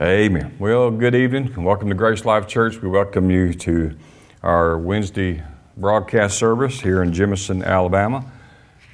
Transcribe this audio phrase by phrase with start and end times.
[0.00, 0.54] Amen.
[0.60, 2.80] Well, good evening and welcome to Grace Life Church.
[2.80, 3.96] We welcome you to
[4.44, 5.42] our Wednesday
[5.76, 8.24] broadcast service here in Jemison, Alabama.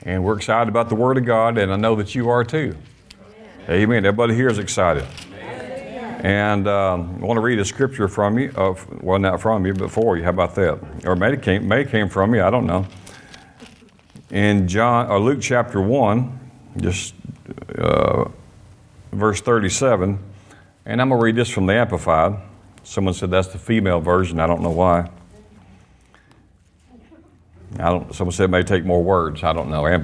[0.05, 2.75] And we're excited about the Word of God, and I know that you are too.
[3.69, 3.83] Amen.
[3.83, 4.07] Amen.
[4.07, 5.05] Everybody here is excited.
[5.35, 6.25] Amen.
[6.25, 8.51] And um, I want to read a scripture from you.
[8.57, 10.23] Uh, well, not from you, but for you.
[10.23, 10.81] How about that?
[11.05, 12.43] Or may came, may came from you.
[12.43, 12.87] I don't know.
[14.31, 16.41] In John or Luke chapter one,
[16.79, 17.13] just
[17.77, 18.25] uh,
[19.13, 20.31] verse thirty-seven.
[20.87, 22.37] And I'm going to read this from the Amplified.
[22.83, 24.39] Someone said that's the female version.
[24.39, 25.09] I don't know why.
[27.79, 29.43] I don't, someone said it may take more words.
[29.43, 30.03] I don't know.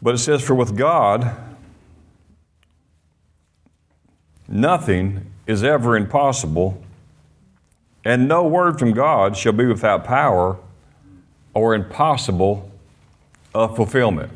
[0.00, 1.36] But it says, For with God,
[4.48, 6.82] nothing is ever impossible,
[8.04, 10.58] and no word from God shall be without power
[11.52, 12.70] or impossible
[13.54, 14.32] of fulfillment.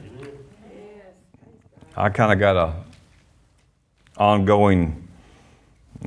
[1.96, 2.74] I kind of got a
[4.18, 5.08] ongoing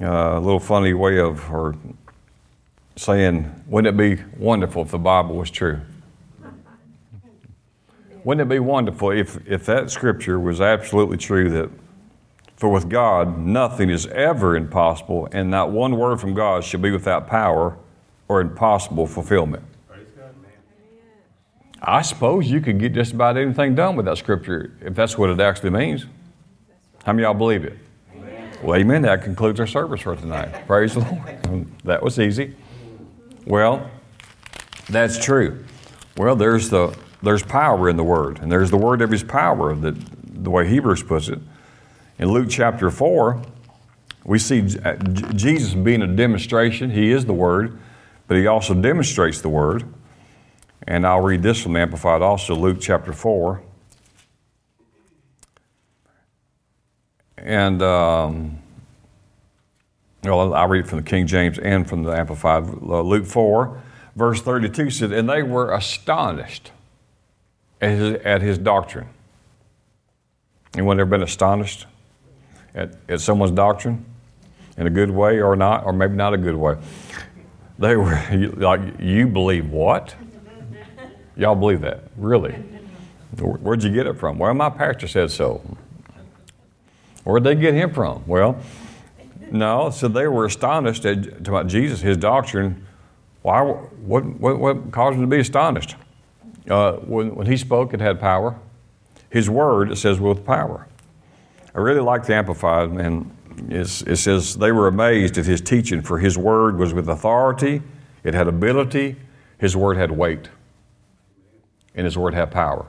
[0.01, 1.75] uh, little funny way of her
[2.95, 5.79] saying, wouldn't it be wonderful if the Bible was true?
[8.23, 11.70] Wouldn't it be wonderful if, if that scripture was absolutely true that
[12.55, 16.91] for with God nothing is ever impossible, and not one word from God shall be
[16.91, 17.75] without power
[18.27, 19.63] or impossible fulfillment?
[21.81, 25.31] I suppose you could get just about anything done with that scripture if that's what
[25.31, 26.05] it actually means.
[27.03, 27.79] How many of y'all believe it?
[28.63, 29.01] Well, amen.
[29.01, 30.67] That concludes our service for tonight.
[30.67, 31.67] Praise the Lord.
[31.84, 32.55] That was easy.
[33.48, 33.90] Well,
[34.87, 35.65] that's true.
[36.15, 39.73] Well, there's the there's power in the word, and there's the word of His power
[39.73, 39.95] that
[40.43, 41.40] the way Hebrews puts it.
[42.20, 43.41] In Luke chapter four,
[44.26, 44.96] we see uh,
[45.34, 46.91] Jesus being a demonstration.
[46.91, 47.79] He is the word,
[48.27, 49.85] but He also demonstrates the word.
[50.87, 53.63] And I'll read this from the Amplified also, Luke chapter four.
[57.43, 58.59] And um,
[60.23, 62.63] well, I read from the King James and from the Amplified.
[62.63, 63.81] Uh, Luke 4,
[64.16, 66.72] verse 32 said, And they were astonished
[67.81, 69.07] at his, at his doctrine.
[70.75, 71.88] Anyone ever been astonished
[72.75, 74.06] at, at someone's doctrine
[74.78, 76.78] in a good way or not, or maybe not a good way?
[77.80, 78.24] They were
[78.57, 80.16] like, You believe what?
[81.35, 82.03] Y'all believe that?
[82.16, 82.53] Really?
[83.40, 84.38] Where'd you get it from?
[84.38, 85.62] Well, my pastor said so.
[87.24, 88.24] Where'd they get him from?
[88.26, 88.59] Well,
[89.52, 92.86] no, so they were astonished at about Jesus, his doctrine.
[93.42, 93.62] Why?
[93.62, 95.96] What, what, what caused them to be astonished?
[96.70, 98.58] Uh, when, when he spoke, it had power.
[99.30, 100.88] His word, it says, with power.
[101.74, 103.31] I really like the Amplified, and
[103.70, 107.81] it says they were amazed at his teaching, for his word was with authority,
[108.24, 109.16] it had ability,
[109.58, 110.50] his word had weight,
[111.96, 112.88] and his word had power.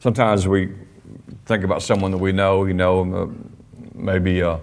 [0.00, 0.72] Sometimes we
[1.48, 3.26] think about someone that we know, you know, uh,
[3.94, 4.60] maybe a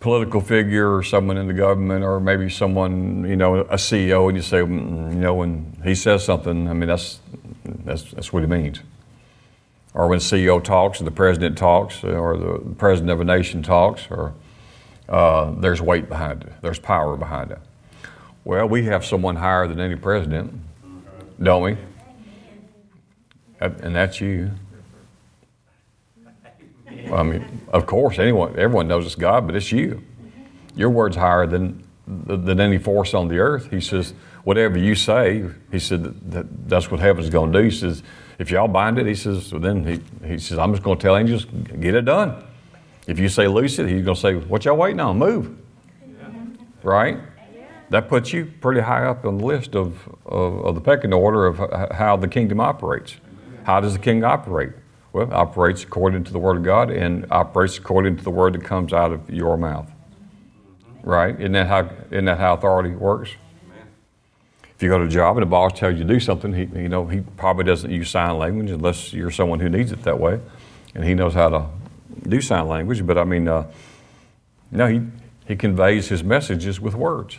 [0.00, 4.36] political figure or someone in the government or maybe someone, you know, a CEO, and
[4.36, 7.20] you say, mm, you know, when he says something, I mean, that's,
[7.64, 8.80] that's, that's what he means.
[9.94, 14.06] Or when CEO talks, or the president talks, or the president of a nation talks,
[14.10, 14.34] or
[15.08, 17.60] uh, there's weight behind it, there's power behind it.
[18.44, 20.52] Well, we have someone higher than any president,
[21.42, 21.76] don't we?
[23.58, 24.50] And that's you.
[27.12, 30.02] I mean, of course, anyone, everyone knows it's God, but it's you.
[30.74, 33.70] Your word's higher than than any force on the earth.
[33.70, 34.12] He says,
[34.44, 37.64] whatever you say, he said that, that that's what heaven's going to do.
[37.64, 38.02] He says,
[38.38, 41.02] if y'all bind it, he says, well, then he, he says, I'm just going to
[41.02, 42.44] tell angels, get it done.
[43.06, 45.18] If you say loose it, he's going to say, what y'all waiting on?
[45.18, 45.56] Move.
[46.00, 46.28] Yeah.
[46.82, 47.18] Right?
[47.90, 51.46] That puts you pretty high up on the list of, of, of the pecking order
[51.46, 51.58] of
[51.92, 53.16] how the kingdom operates.
[53.64, 54.72] How does the king operate?
[55.12, 58.64] Well, operates according to the Word of God and operates according to the Word that
[58.64, 59.90] comes out of your mouth.
[61.02, 61.38] Right?
[61.38, 63.30] Isn't that how, isn't that how authority works?
[64.74, 66.62] If you go to a job and the boss tells you to do something, he,
[66.80, 70.18] you know, he probably doesn't use sign language unless you're someone who needs it that
[70.18, 70.40] way.
[70.94, 71.66] And he knows how to
[72.26, 73.06] do sign language.
[73.06, 73.70] But I mean, uh,
[74.70, 75.02] no, he,
[75.46, 77.38] he conveys his messages with words.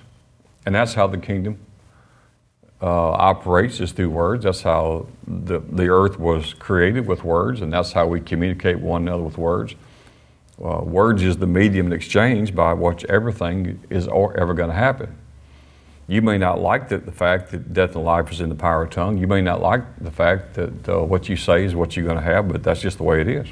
[0.66, 1.58] And that's how the kingdom
[2.84, 4.44] uh, operates is through words.
[4.44, 9.04] That's how the, the earth was created with words, and that's how we communicate one
[9.04, 9.76] another with words.
[10.62, 15.16] Uh, words is the medium in exchange by which everything is ever going to happen.
[16.10, 18.84] You may not like the, the, fact that death and life is in the power
[18.84, 19.18] of tongue.
[19.18, 22.18] You may not like the fact that uh, what you say is what you're going
[22.18, 23.48] to have, but that's just the way it is.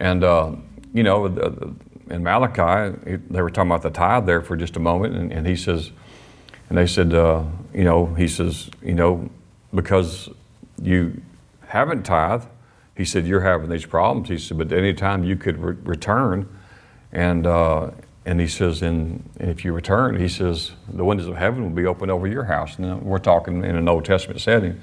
[0.00, 0.56] And, uh,
[0.92, 1.26] you know,
[2.10, 5.46] in Malachi, they were talking about the tithe there for just a moment, and, and
[5.46, 5.92] he says,
[6.68, 9.30] and they said, uh, you know, he says, you know,
[9.74, 10.28] because
[10.82, 11.20] you
[11.66, 12.46] haven't tithed,
[12.96, 14.28] he said, you're having these problems.
[14.28, 16.48] He said, but anytime you could re- return
[17.12, 17.90] And, uh,
[18.24, 21.86] and he says, and if you return, he says, the windows of heaven will be
[21.86, 22.78] open over your house.
[22.78, 24.80] Now, we're talking in an Old Testament setting.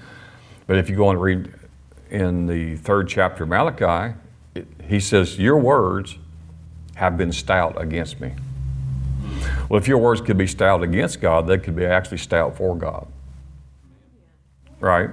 [0.65, 1.53] But if you go and read
[2.09, 4.15] in the third chapter of Malachi,
[4.55, 6.17] it, he says, Your words
[6.95, 8.31] have been stout against me.
[9.69, 12.75] Well, if your words could be stout against God, they could be actually stout for
[12.75, 13.07] God.
[14.79, 15.09] Right?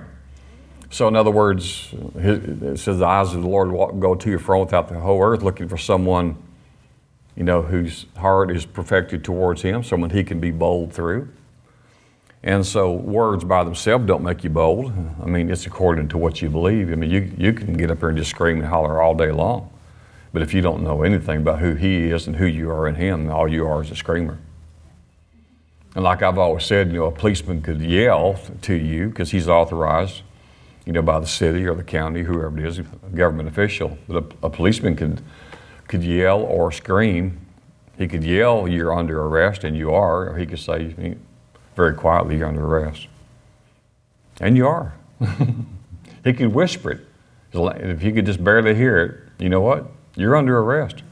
[0.92, 3.70] So, in other words, it says the eyes of the Lord
[4.00, 6.36] go to and fro without the whole earth, looking for someone,
[7.36, 11.28] you know, whose heart is perfected towards Him, someone He can be bold through.
[12.42, 14.92] And so, words by themselves don't make you bold.
[15.22, 16.90] I mean, it's according to what you believe.
[16.90, 19.30] I mean, you, you can get up here and just scream and holler all day
[19.30, 19.70] long.
[20.32, 22.94] But if you don't know anything about who He is and who you are in
[22.94, 24.38] Him, all you are is a screamer.
[25.94, 29.48] And like I've always said, you know, a policeman could yell to you because he's
[29.48, 30.22] authorized
[30.86, 32.82] you know, by the city or the county, whoever it is, a
[33.14, 33.98] government official.
[34.08, 35.20] But a, a policeman could,
[35.88, 37.38] could yell or scream.
[37.98, 41.16] He could yell, You're under arrest, and you are, or he could say
[41.76, 43.08] very quietly, You're under arrest.
[44.40, 44.94] And you are.
[46.24, 47.00] he could whisper it.
[47.52, 49.90] If you could just barely hear it, you know what?
[50.20, 51.02] You're under arrest.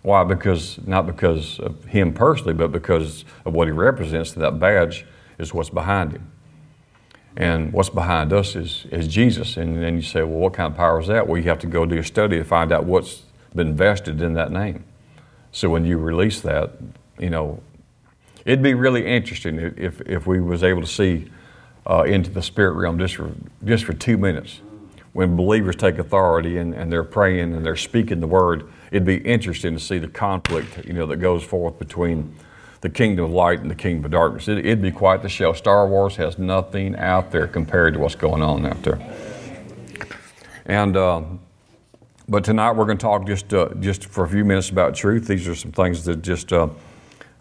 [0.00, 0.24] Why?
[0.24, 5.04] Because, not because of him personally, but because of what he represents, that badge
[5.38, 6.32] is what's behind him.
[7.36, 9.58] And what's behind us is, is Jesus.
[9.58, 11.28] And then you say, well, what kind of power is that?
[11.28, 13.24] Well, you have to go do a study to find out what's
[13.54, 14.84] been vested in that name.
[15.52, 16.78] So when you release that,
[17.18, 17.60] you know,
[18.46, 21.30] it'd be really interesting if, if we was able to see
[21.86, 23.32] uh, into the spirit realm just for,
[23.64, 24.62] just for two minutes.
[25.18, 29.16] When believers take authority and, and they're praying and they're speaking the word, it'd be
[29.16, 32.36] interesting to see the conflict, you know, that goes forth between
[32.82, 34.46] the kingdom of light and the kingdom of darkness.
[34.46, 35.52] It, would be quite the show.
[35.54, 39.00] Star Wars has nothing out there compared to what's going on out there.
[40.66, 41.22] And uh,
[42.28, 45.26] but tonight we're going to talk just uh, just for a few minutes about truth.
[45.26, 46.68] These are some things that just uh,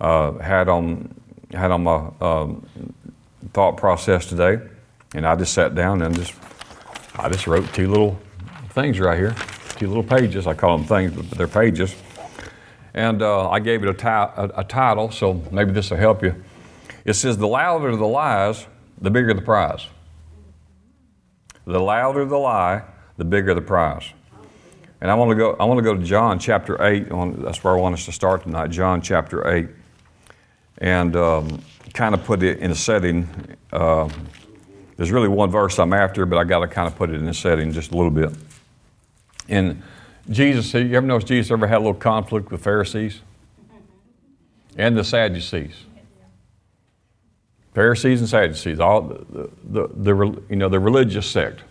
[0.01, 1.13] uh had on
[1.51, 2.65] had on my um,
[3.53, 4.68] thought process today,
[5.13, 6.33] and I just sat down and just
[7.18, 8.19] I just wrote two little
[8.69, 9.36] things right here,
[9.78, 10.48] two little pages.
[10.48, 11.96] I call them things, but they're pages
[12.98, 16.24] and uh, I gave it a, ti- a, a title, so maybe this will help
[16.24, 16.34] you.
[17.06, 18.66] It says, The louder the lies,
[19.00, 19.86] the bigger the prize.
[21.66, 22.81] The louder the lie,
[23.18, 24.12] the bigger the prize.
[25.00, 27.12] And I want to go, I want to, go to John chapter 8.
[27.12, 29.68] On, That's where I want us to start tonight, John chapter 8.
[30.80, 31.62] And um,
[31.94, 33.30] kind of put it in a setting.
[33.72, 34.10] Uh,
[34.97, 37.27] there's really one verse I'm after, but I got to kind of put it in
[37.27, 38.31] a setting just a little bit.
[39.47, 39.83] In
[40.29, 43.21] Jesus, you ever notice Jesus ever had a little conflict with Pharisees
[44.75, 45.85] and the Sadducees?
[47.73, 51.61] Pharisees and Sadducees, all the, the, the, you know, the religious sect.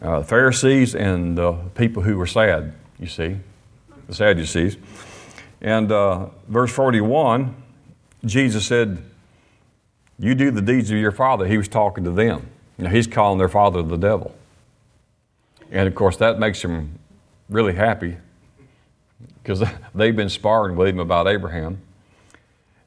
[0.00, 3.36] Uh, Pharisees and the people who were sad, you see,
[4.06, 4.76] the Sadducees.
[5.60, 7.54] And uh, verse 41,
[8.24, 9.02] Jesus said,
[10.20, 11.46] You do the deeds of your father.
[11.46, 12.46] He was talking to them.
[12.76, 14.34] Know, he's calling their father the devil.
[15.70, 16.98] And of course, that makes him
[17.48, 18.16] really happy
[19.42, 19.62] because
[19.94, 21.80] they've been sparring with him about Abraham.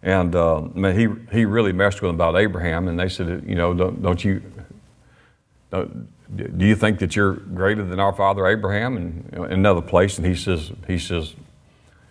[0.01, 2.87] And uh, he, he really messed with them about Abraham.
[2.87, 4.41] And they said, you know, don't, don't you,
[5.71, 8.97] don't, do you think that you're greater than our father Abraham?
[8.97, 11.35] And you know, another place, and he says, he says,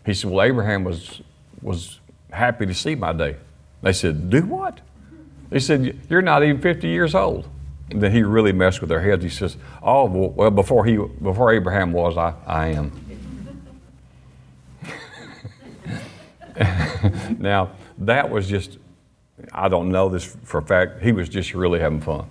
[0.07, 1.21] he said, well, Abraham was,
[1.61, 3.37] was happy to see my day.
[3.83, 4.81] They said, do what?
[5.53, 7.47] They said, you're not even 50 years old.
[7.91, 9.23] And then he really messed with their heads.
[9.23, 12.91] He says, "Oh, well, before he, before Abraham was, I, I am."
[17.39, 18.79] now that was just,
[19.53, 21.03] I don't know this for a fact.
[21.03, 22.27] He was just really having fun.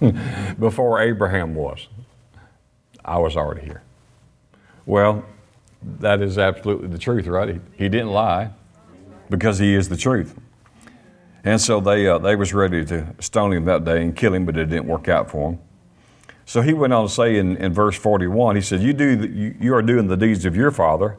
[0.58, 1.88] before Abraham was,
[3.04, 3.82] I was already here.
[4.86, 5.26] Well,
[6.00, 7.50] that is absolutely the truth, right?
[7.50, 8.48] He, he didn't lie
[9.28, 10.34] because he is the truth.
[11.44, 14.46] And so they, uh, they was ready to stone him that day and kill him,
[14.46, 15.58] but it didn't work out for him.
[16.44, 19.28] So he went on to say in, in verse 41, he said, you, do the,
[19.28, 21.16] you, you are doing the deeds of your father.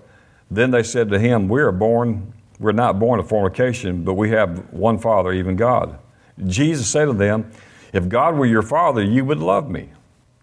[0.49, 4.29] Then they said to him, We are born, we're not born of fornication, but we
[4.29, 5.97] have one father, even God.
[6.45, 7.51] Jesus said to them,
[7.91, 9.89] If God were your father, you would love me.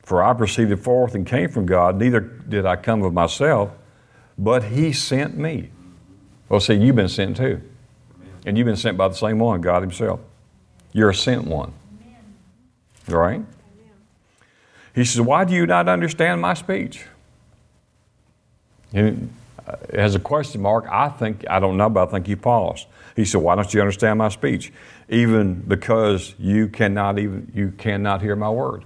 [0.03, 3.71] For I proceeded forth and came from God, neither did I come of myself,
[4.37, 5.71] but he sent me.
[6.49, 7.61] Well, see, you've been sent too.
[8.47, 10.21] And you've been sent by the same one, God Himself.
[10.93, 11.73] You're a sent one.
[13.11, 13.43] All right?
[14.95, 17.05] He says, Why do you not understand my speech?
[18.93, 19.33] And
[19.91, 22.87] as a question mark, I think, I don't know, but I think he paused.
[23.17, 24.73] He said, Why don't you understand my speech?
[25.09, 28.85] Even because you cannot even you cannot hear my word.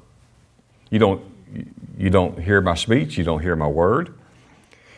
[0.90, 1.22] You don't
[1.96, 4.14] you don't hear my speech, you don't hear my word.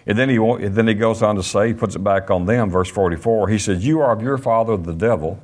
[0.06, 2.70] And then he, then he goes on to say, he puts it back on them,
[2.70, 3.48] verse 44.
[3.48, 5.42] He says, You are of your father, the devil.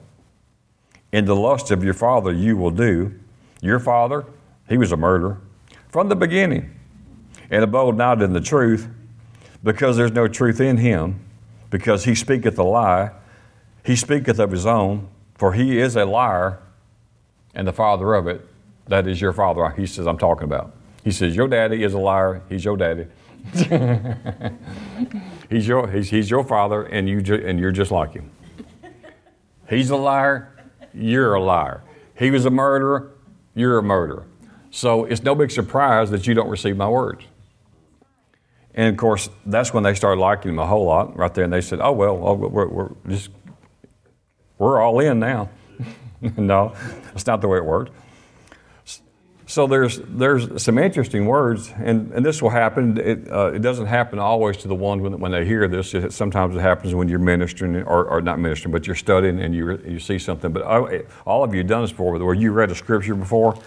[1.11, 3.19] In the lust of your father, you will do.
[3.61, 4.25] Your father,
[4.69, 5.41] he was a murderer
[5.93, 6.75] from the beginning,
[7.51, 8.89] and abode not in the truth,
[9.63, 11.21] because there's no truth in him,
[11.69, 13.11] because he speaketh a lie.
[13.85, 16.61] He speaketh of his own, for he is a liar
[17.55, 18.47] and the father of it.
[18.89, 20.75] That is your father, he says, I'm talking about.
[21.05, 22.43] He says, Your daddy is a liar.
[22.49, 23.07] He's your daddy.
[25.51, 28.31] he's, your, he's, he's your father, and, you ju- and you're just like him.
[29.69, 30.49] He's a liar.
[30.95, 31.83] You're a liar.
[32.15, 33.13] He was a murderer.
[33.55, 34.27] You're a murderer.
[34.71, 37.25] So it's no big surprise that you don't receive my words.
[38.75, 41.45] And of course, that's when they started liking him a whole lot right there.
[41.45, 43.29] And they said, "Oh well, oh, we're, we're just
[44.59, 45.51] we're all in now."
[46.39, 47.93] no, that's not the way it worked.
[49.53, 52.97] So there's there's some interesting words, and, and this will happen.
[52.97, 55.93] It, uh, it doesn't happen always to the one when, when they hear this.
[55.93, 59.55] It, sometimes it happens when you're ministering, or, or not ministering, but you're studying and
[59.55, 60.55] you you see something.
[60.55, 63.59] But I, all of you have done this before, where you read a scripture before,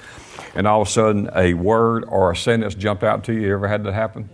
[0.56, 3.42] and all of a sudden a word or a sentence jumped out to you.
[3.42, 4.28] You ever had that happen?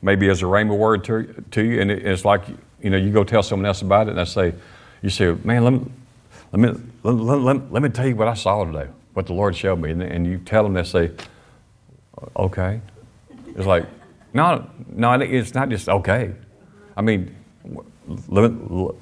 [0.00, 2.44] Maybe as a rhema word to, to you, and it, it's like
[2.80, 4.54] you know you go tell someone else about it, and I say,
[5.02, 5.84] you say, man, let me
[6.52, 9.56] let me let, let, let me tell you what I saw today what the Lord
[9.56, 9.92] showed me.
[9.92, 11.10] And, and you tell them, they say,
[12.36, 12.82] okay.
[13.56, 13.86] It's like,
[14.34, 16.34] no, no, it's not just okay.
[16.98, 17.34] I mean,
[18.28, 18.52] let,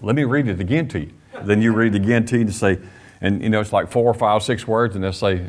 [0.05, 1.11] let me read it again to you.
[1.43, 2.79] Then you read it again to you and say,
[3.21, 5.47] and you know, it's like four or five, six words, and they'll say,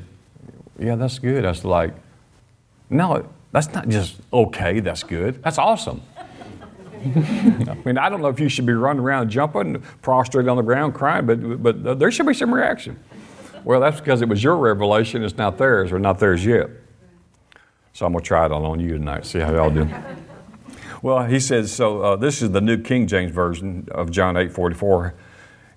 [0.79, 1.43] yeah, that's good.
[1.43, 1.93] That's like,
[2.89, 5.43] no, that's not just okay, that's good.
[5.43, 6.01] That's awesome.
[7.05, 10.63] I mean, I don't know if you should be running around jumping, prostrate on the
[10.63, 12.99] ground, crying, but, but there should be some reaction.
[13.65, 16.69] Well, that's because it was your revelation, it's not theirs, or not theirs yet.
[17.93, 19.89] So I'm going to try it on you tonight, see how y'all do.
[21.01, 24.51] well, he says, so uh, this is the New King James Version of John 8
[24.51, 25.15] 44.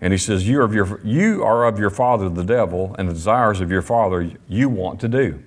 [0.02, 3.09] And he says, you are, of your, you are of your father, the devil, and
[3.09, 5.42] the desires of your father you want to do.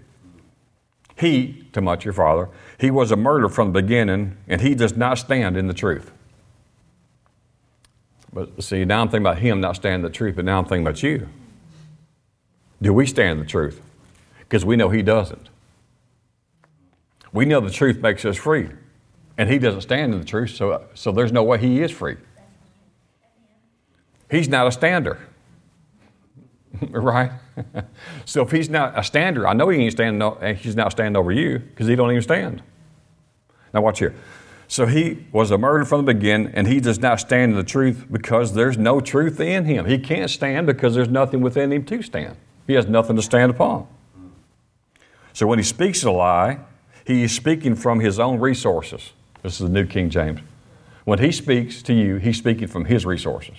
[1.15, 4.98] He, to much your father, he was a murderer from the beginning, and he does
[4.98, 6.12] not stand in the truth.
[8.33, 10.65] But see, now I'm thinking about him not standing in the truth, but now I'm
[10.65, 11.29] thinking about you.
[12.81, 13.81] Do we stand the truth?
[14.39, 15.50] Because we know He doesn't.
[17.33, 18.69] We know the truth makes us free,
[19.38, 22.17] and He doesn't stand in the truth, so, so there's no way He is free.
[24.29, 25.19] He's not a stander.
[26.89, 27.31] right?
[28.25, 30.55] so if he's not a stander, I know he ain't standing.
[30.55, 32.63] He's not standing over you because he don't even stand.
[33.73, 34.15] Now watch here.
[34.67, 37.63] So he was a murderer from the beginning, and he does not stand in the
[37.63, 39.85] truth because there's no truth in him.
[39.85, 42.38] He can't stand because there's nothing within him to stand.
[42.68, 43.88] He has nothing to stand upon.
[45.34, 46.60] So when he speaks a lie,
[47.06, 49.13] he is speaking from his own resources.
[49.44, 50.39] This is the New King James.
[51.06, 53.58] When he speaks to you, he's speaking from his resources.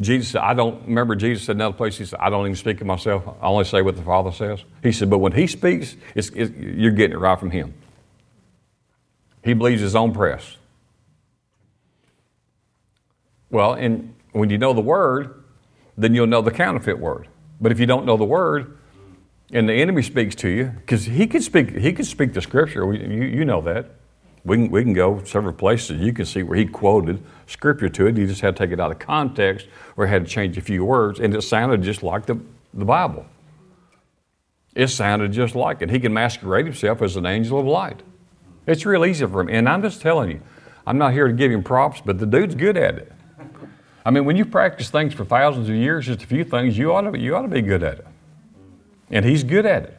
[0.00, 2.80] Jesus said, I don't remember Jesus said another place, he said, I don't even speak
[2.80, 3.26] of myself.
[3.40, 4.62] I only say what the Father says.
[4.82, 7.74] He said, but when he speaks, it's, it's, you're getting it right from him.
[9.42, 10.56] He believes his own press.
[13.50, 15.42] Well, and when you know the word,
[15.96, 17.26] then you'll know the counterfeit word.
[17.60, 18.78] But if you don't know the word,
[19.52, 22.86] and the enemy speaks to you, because he could speak, he could speak the scripture.
[22.86, 23.94] We, you, you know that.
[24.44, 26.00] We can, we can go several places.
[26.00, 28.16] You can see where he quoted scripture to it.
[28.16, 30.84] He just had to take it out of context or had to change a few
[30.84, 32.38] words, and it sounded just like the,
[32.72, 33.26] the Bible.
[34.74, 35.90] It sounded just like it.
[35.90, 38.02] He can masquerade himself as an angel of light.
[38.66, 39.48] It's real easy for him.
[39.48, 40.40] And I'm just telling you,
[40.86, 43.12] I'm not here to give him props, but the dude's good at it.
[44.08, 46.94] I mean, when you practice things for thousands of years, just a few things, you
[46.94, 48.06] ought to, you ought to be good at it.
[49.10, 49.98] And he's good at it.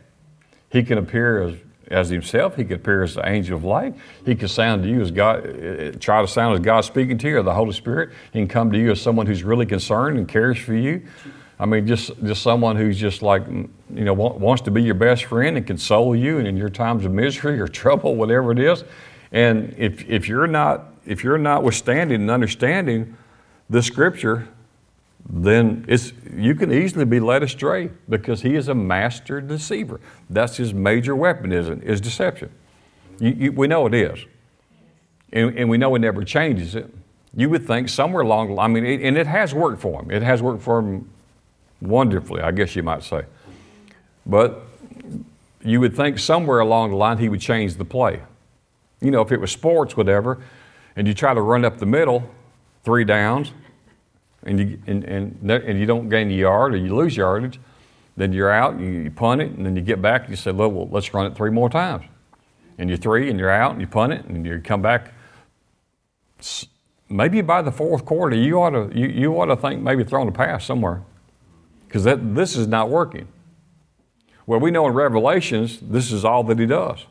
[0.71, 1.55] He can appear as,
[1.91, 2.55] as himself.
[2.55, 3.93] He can appear as the angel of light.
[4.25, 7.29] He can sound to you as God, uh, try to sound as God speaking to
[7.29, 8.09] you or the Holy Spirit.
[8.33, 11.05] He can come to you as someone who's really concerned and cares for you.
[11.59, 15.25] I mean, just, just someone who's just like, you know, wants to be your best
[15.25, 18.83] friend and console you and in your times of misery or trouble, whatever it is.
[19.31, 23.15] And if, if you're not, if you're not withstanding and understanding
[23.69, 24.47] the scripture,
[25.27, 29.99] then it's, you can easily be led astray because he is a master deceiver.
[30.29, 32.51] That's his major weapon, isn't is deception.
[33.19, 34.25] You, you, we know it is.
[35.31, 36.91] And, and, we know he never changes it.
[37.35, 40.01] You would think somewhere along the line, I mean, it, and it has worked for
[40.01, 40.09] him.
[40.09, 41.09] It has worked for him
[41.81, 43.23] wonderfully, I guess you might say.
[44.25, 44.63] But
[45.63, 48.21] you would think somewhere along the line he would change the play.
[49.01, 50.41] You know, if it was sports, whatever,
[50.95, 52.27] and you try to run up the middle,
[52.83, 53.51] three downs,
[54.43, 57.59] and you, and, and, and you don't gain a yard or you lose yardage,
[58.15, 60.51] then you're out, you, you punt it, and then you get back and you say,
[60.51, 62.05] well, well, let's run it three more times.
[62.79, 65.13] and you're three and you're out and you punt it and you come back.
[67.09, 70.29] Maybe by the fourth quarter, you ought to, you, you ought to think maybe throwing
[70.29, 71.03] a pass somewhere
[71.87, 73.27] because this is not working.
[74.47, 77.05] Well, we know in Revelations, this is all that he does.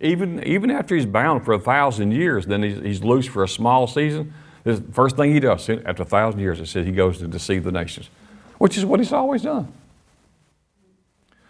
[0.00, 3.48] Even, even after he's bound for a thousand years, then he's, he's loose for a
[3.48, 4.34] small season.
[4.64, 7.64] The first thing he does after a thousand years, it says he goes to deceive
[7.64, 8.10] the nations,
[8.58, 9.72] which is what he's always done.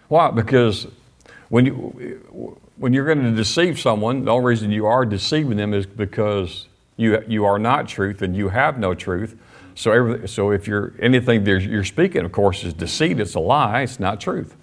[0.09, 0.31] Why?
[0.31, 0.87] Because
[1.49, 5.75] when, you, when you're going to deceive someone, the only reason you are deceiving them
[5.75, 9.37] is because you, you are not truth and you have no truth.
[9.75, 13.83] So, every, so if you're anything you're speaking, of course, is deceit, it's a lie,
[13.83, 14.57] it's not truth.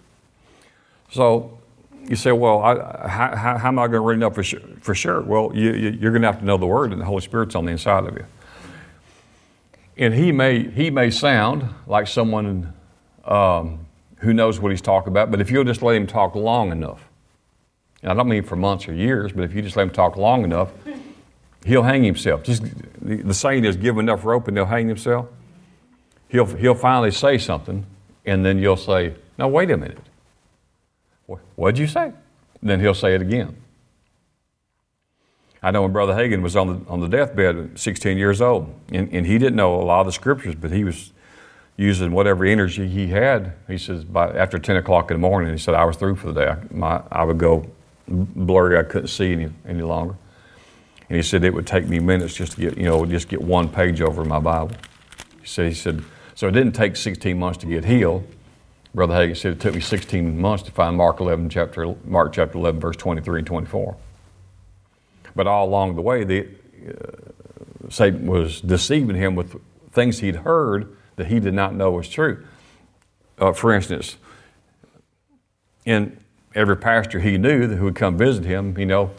[1.12, 1.58] So
[2.08, 4.62] you say, well, I, how, how, am I going to really know for sure?
[4.82, 5.22] For sure?
[5.22, 7.66] Well, you, you're going to have to know the Word, and the Holy Spirit's on
[7.66, 8.26] the inside of you.
[9.98, 12.74] And he may, he may sound like someone
[13.24, 13.86] um,
[14.20, 17.02] who knows what he's talking about, but if you'll just let him talk long enough,
[18.02, 20.16] and I don't mean for months or years, but if you just let him talk
[20.16, 20.72] long enough,
[21.66, 22.44] he'll hang himself.
[22.44, 22.64] Just
[23.02, 25.28] the saying is, give enough rope and they'll hang himself.
[26.28, 27.86] He'll, he'll finally say something,
[28.26, 30.05] and then you'll say, now wait a minute.
[31.56, 32.14] What'd you say?
[32.62, 33.56] then he'll say it again.
[35.62, 38.74] I know when Brother Hagin was on the, on the deathbed at 16 years old,
[38.92, 41.12] and, and he didn't know a lot of the scriptures, but he was
[41.78, 43.54] using whatever energy he had.
[43.68, 46.32] He says, by, after 10 o'clock in the morning, he said, I was through for
[46.32, 46.48] the day.
[46.48, 47.66] I, my, I would go
[48.08, 50.16] blurry, I couldn't see any, any longer.
[51.10, 53.42] And he said it would take me minutes just to get, you know, just get
[53.42, 54.76] one page over my Bible.
[55.42, 56.04] He said, he said,
[56.36, 58.24] so it didn't take 16 months to get healed.
[58.96, 62.58] Brother Hagin said it took me 16 months to find Mark 11, chapter, Mark chapter
[62.58, 63.98] 11, verse 23 and 24.
[65.36, 66.48] But all along the way, the,
[66.88, 69.62] uh, Satan was deceiving him with
[69.92, 72.46] things he'd heard that he did not know was true.
[73.38, 74.16] Uh, for instance,
[75.86, 76.18] in
[76.56, 79.12] every pastor he knew who would come visit him, you know,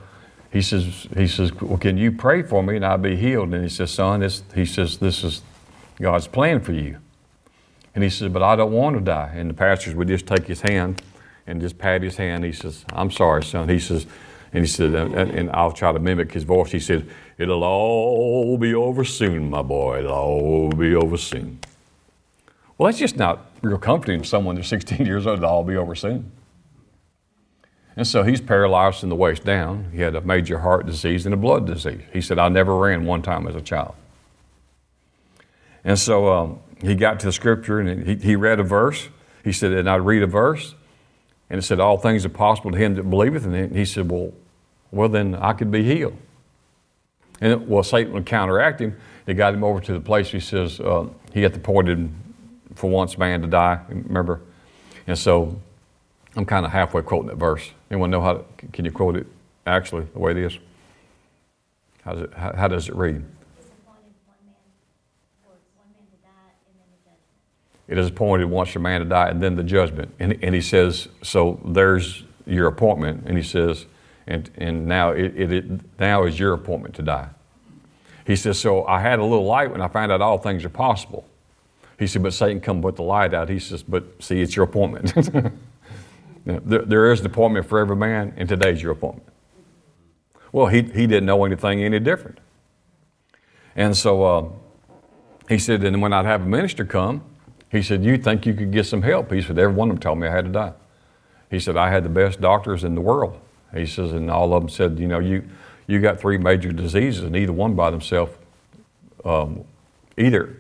[0.50, 3.52] he says, he says, well, can you pray for me and I'll be healed?
[3.52, 5.42] And he says, son, he says, this is
[6.00, 6.96] God's plan for you.
[7.96, 9.32] And he says, But I don't want to die.
[9.34, 11.02] And the pastors would just take his hand
[11.46, 12.44] and just pat his hand.
[12.44, 13.70] He says, I'm sorry, son.
[13.70, 14.06] He says,
[14.52, 16.70] and he said, and, I'll try to mimic his voice.
[16.70, 20.00] He said, It'll all be over soon, my boy.
[20.00, 21.58] It'll all be over soon.
[22.76, 25.38] Well, that's just not real comforting to someone that's 16 years old.
[25.38, 26.30] It'll all be over soon.
[27.96, 29.90] And so he's paralyzed from the waist down.
[29.92, 32.02] He had a major heart disease and a blood disease.
[32.12, 33.94] He said, I never ran one time as a child.
[35.82, 39.08] And so um, he got to the scripture and he, he read a verse.
[39.44, 40.74] He said, and I'd read a verse,
[41.48, 43.44] and it said, All things are possible to him that believeth.
[43.44, 44.32] And he said, Well,
[44.90, 46.16] well then I could be healed.
[47.40, 48.96] And it, well, Satan would counteract him.
[49.26, 52.10] It got him over to the place he says uh, he had appointed
[52.74, 53.80] for once man to die.
[53.88, 54.40] Remember?
[55.06, 55.60] And so
[56.34, 57.70] I'm kind of halfway quoting that verse.
[57.90, 58.34] Anyone know how?
[58.34, 59.26] To, can you quote it
[59.66, 60.58] actually the way it is?
[62.04, 63.24] How does it, how, how does it read?
[67.88, 70.12] It is appointed once a man to die and then the judgment.
[70.18, 73.24] And, and he says, so there's your appointment.
[73.26, 73.86] And he says,
[74.26, 75.64] and, and now it, it, it,
[75.98, 77.28] now is your appointment to die.
[78.26, 80.68] He says, so I had a little light when I found out all things are
[80.68, 81.24] possible.
[81.98, 83.48] He said, but Satan come put the light out.
[83.48, 85.14] He says, but see, it's your appointment.
[86.44, 89.28] there, there is an appointment for every man, and today's your appointment.
[90.50, 92.38] Well, he, he didn't know anything any different.
[93.76, 94.48] And so uh,
[95.48, 97.22] he said, and when I'd have a minister come,
[97.70, 99.32] he said, You think you could get some help?
[99.32, 100.72] He said, Every one of them told me I had to die.
[101.50, 103.38] He said, I had the best doctors in the world.
[103.74, 105.44] He says, and all of them said, You know, you,
[105.86, 108.32] you got three major diseases, and either one by themselves,
[109.24, 109.64] um,
[110.16, 110.56] either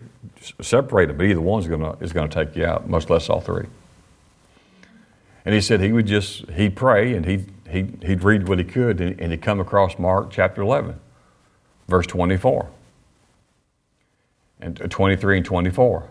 [0.60, 3.40] separate them, but either one's gonna, is going to take you out, much less all
[3.40, 3.66] three.
[5.44, 8.64] And he said he would just, he'd pray and he'd, he'd, he'd read what he
[8.64, 10.98] could, and, and he'd come across Mark chapter 11,
[11.86, 12.68] verse 24,
[14.60, 16.10] and 23 and 24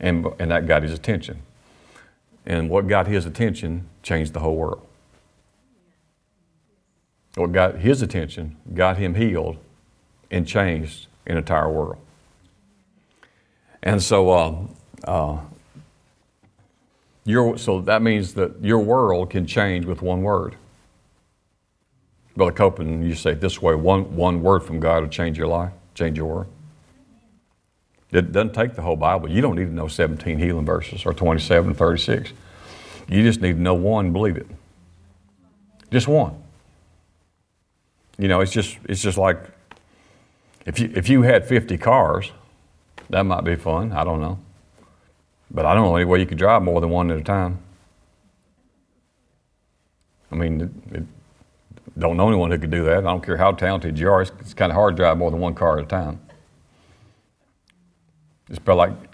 [0.00, 1.42] and, and that got his attention.
[2.46, 4.86] And what got his attention changed the whole world.
[7.36, 9.58] What got his attention got him healed
[10.30, 11.98] and changed an entire world.
[13.82, 14.56] And so, uh,
[15.04, 15.38] uh,
[17.24, 20.56] your, so that means that your world can change with one word.
[22.36, 25.72] Brother Copeland, you say this way one, one word from God will change your life,
[25.94, 26.46] change your world.
[28.12, 29.30] It doesn't take the whole Bible.
[29.30, 32.32] You don't need to know 17 healing verses or 27, 36.
[33.08, 34.46] You just need to know one and believe it.
[35.90, 36.42] Just one.
[38.18, 39.38] You know, it's just it's just like
[40.66, 42.30] if you if you had 50 cars,
[43.08, 43.92] that might be fun.
[43.92, 44.38] I don't know.
[45.50, 47.58] But I don't know any way you could drive more than one at a time.
[50.30, 51.02] I mean, it, it,
[51.98, 52.98] don't know anyone who could do that.
[52.98, 54.22] I don't care how talented you are.
[54.22, 56.20] It's, it's kind of hard to drive more than one car at a time.
[58.50, 59.10] It's probably like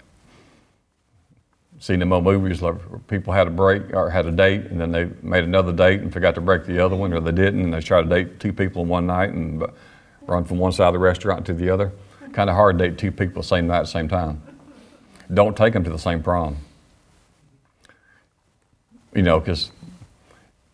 [1.79, 2.73] seeing them old movies where
[3.07, 6.11] people had a break or had a date and then they made another date and
[6.11, 8.51] forgot to break the other one or they didn't and they tried to date two
[8.51, 9.63] people in one night and
[10.25, 11.91] run from one side of the restaurant to the other.
[12.33, 14.41] Kind of hard to date two people the same night at the same time.
[15.33, 16.57] Don't take them to the same prom.
[19.13, 19.71] You know, because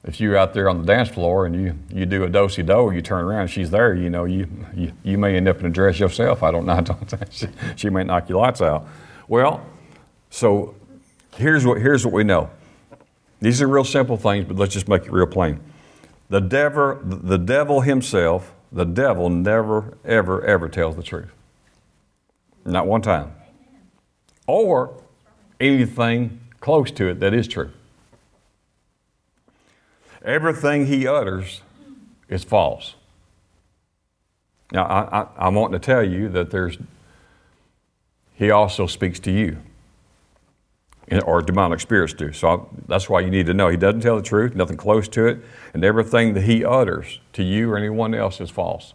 [0.06, 2.92] if you're out there on the dance floor and you, you do a do-si do,
[2.94, 5.70] you turn around, she's there, you know, you, you, you may end up in a
[5.70, 6.44] dress yourself.
[6.44, 6.84] I don't know.
[7.30, 8.86] she, she may knock your lights out.
[9.30, 9.66] Well,
[10.30, 10.76] so
[11.38, 12.50] here's what, here's what we know.
[13.40, 15.60] These are real simple things, but let's just make it real plain.
[16.30, 21.32] The devil, the devil himself, the devil never, ever, ever tells the truth.
[22.66, 23.34] Not one time.
[24.48, 25.02] Or
[25.60, 27.72] anything close to it that is true.
[30.24, 31.62] Everything he utters
[32.30, 32.96] is false.
[34.72, 36.78] Now, I, I, I want to tell you that there's,
[38.34, 39.58] he also speaks to you,
[41.26, 42.32] or demonic spirits do.
[42.32, 45.08] So I, that's why you need to know he doesn't tell the truth, nothing close
[45.10, 45.40] to it,
[45.74, 48.94] and everything that he utters to you or anyone else is false.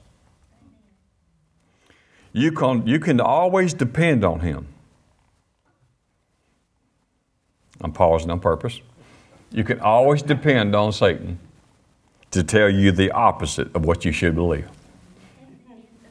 [2.33, 4.67] You can, you can always depend on him.
[7.81, 8.81] I'm pausing on purpose.
[9.51, 11.39] You can always depend on Satan
[12.31, 14.69] to tell you the opposite of what you should believe.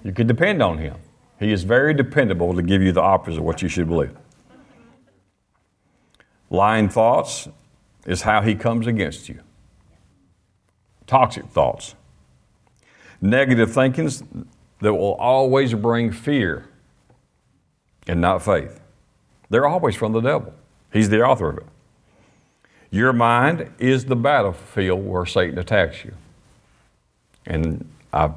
[0.03, 0.95] You can depend on him.
[1.39, 4.15] He is very dependable to give you the opposite of what you should believe.
[6.49, 7.47] Lying thoughts
[8.05, 9.39] is how he comes against you.
[11.05, 11.95] Toxic thoughts.
[13.21, 14.23] Negative thinkings
[14.79, 16.69] that will always bring fear
[18.07, 18.79] and not faith.
[19.49, 20.53] They're always from the devil.
[20.91, 21.65] He's the author of it.
[22.89, 26.13] Your mind is the battlefield where Satan attacks you.
[27.45, 28.31] And I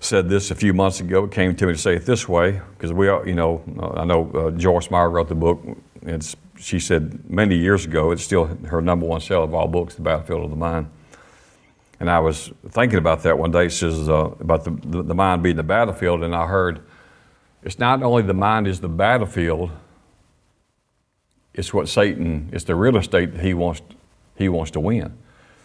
[0.00, 1.24] said this a few months ago.
[1.24, 3.62] It came to me to say it this way because we, all, you know,
[3.96, 5.62] I know uh, Joyce Meyer wrote the book.
[6.02, 9.94] It's, she said many years ago, it's still her number one seller of all books,
[9.94, 10.88] The Battlefield of the Mind.
[12.00, 13.66] And I was thinking about that one day.
[13.66, 16.80] It says uh, about the, the, the mind being the battlefield, and I heard
[17.62, 19.70] it's not only the mind is the battlefield,
[21.58, 23.82] it's what Satan, it's the real estate that he wants,
[24.36, 25.12] he wants to win.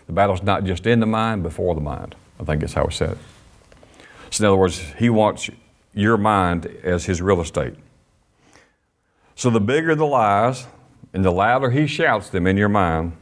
[0.07, 2.15] The battle's not just in the mind, before the mind.
[2.39, 3.11] I think that's how it said.
[3.11, 3.17] It.
[4.31, 5.51] So, in other words, he wants
[5.93, 7.75] your mind as his real estate.
[9.35, 10.65] So, the bigger the lies
[11.13, 13.15] and the louder he shouts them in your mind,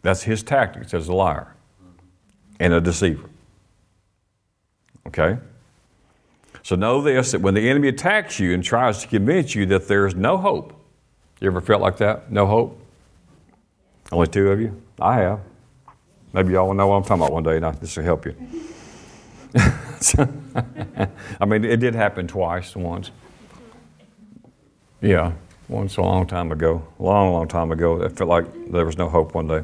[0.00, 1.54] that's his tactics as a liar
[2.58, 3.28] and a deceiver.
[5.06, 5.36] Okay?
[6.62, 9.86] So, know this that when the enemy attacks you and tries to convince you that
[9.86, 10.79] there is no hope,
[11.40, 12.30] you ever felt like that?
[12.30, 12.78] No hope?
[14.12, 14.80] Only two of you?
[15.00, 15.40] I have.
[16.32, 18.36] Maybe y'all will know what I'm talking about one day, and this will help you.
[21.40, 23.10] I mean, it did happen twice, once.
[25.00, 25.32] Yeah,
[25.68, 28.02] once a long time ago, a long, long time ago.
[28.02, 29.62] It felt like there was no hope one day.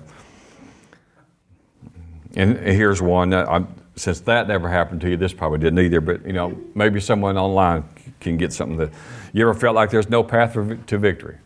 [2.37, 3.33] And here's one.
[3.33, 3.65] I,
[3.97, 6.01] since that never happened to you, this probably didn't either.
[6.01, 7.85] But you know, maybe someone online
[8.21, 8.91] can get something that
[9.33, 11.37] you ever felt like there's no path to victory.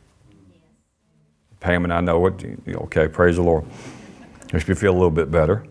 [1.61, 2.45] Pam and I know it.
[2.67, 3.65] Okay, praise the Lord.
[4.53, 5.65] Makes me feel a little bit better.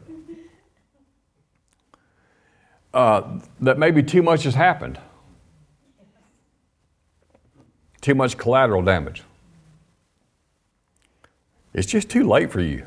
[2.93, 4.99] Uh, that maybe too much has happened.
[8.01, 9.23] Too much collateral damage.
[11.73, 12.85] It's just too late for you.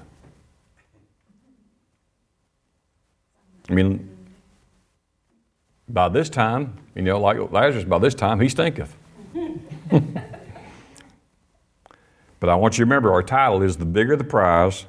[3.69, 4.09] I mean,
[5.89, 8.97] by this time, you know, like Lazarus, by this time he stinketh.
[12.43, 14.87] But I want you to remember our title is The Bigger the Prize,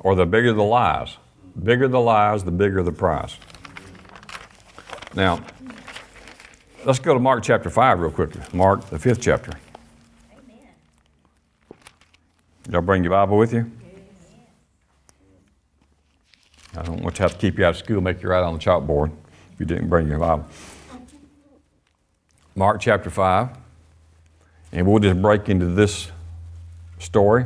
[0.00, 1.18] or The Bigger the Lies.
[1.62, 3.36] Bigger the lies, the bigger the prize.
[5.14, 5.44] Now,
[6.86, 8.40] let's go to Mark chapter 5 real quickly.
[8.54, 9.52] Mark, the fifth chapter.
[10.32, 10.68] Amen.
[12.70, 13.70] Y'all bring your Bible with you?
[16.74, 18.54] I don't want to have to keep you out of school, make you write on
[18.54, 19.12] the chalkboard
[19.52, 20.46] if you didn't bring your Bible.
[22.56, 23.58] Mark chapter 5.
[24.72, 26.10] And we'll just break into this
[26.98, 27.44] story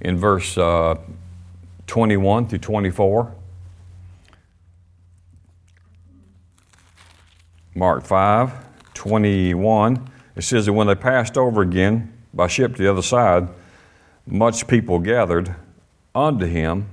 [0.00, 0.96] in verse uh,
[1.86, 3.32] 21 through 24.
[7.74, 8.52] Mark 5,
[8.94, 10.10] 21.
[10.34, 13.48] It says that when they passed over again by ship to the other side,
[14.26, 15.54] much people gathered
[16.14, 16.88] unto him.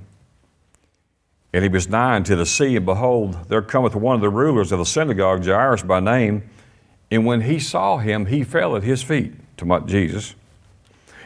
[1.52, 4.72] And he was nigh unto the sea, and behold, there cometh one of the rulers
[4.72, 6.48] of the synagogue, Jairus by name.
[7.10, 10.34] And when he saw him, he fell at his feet to my, Jesus,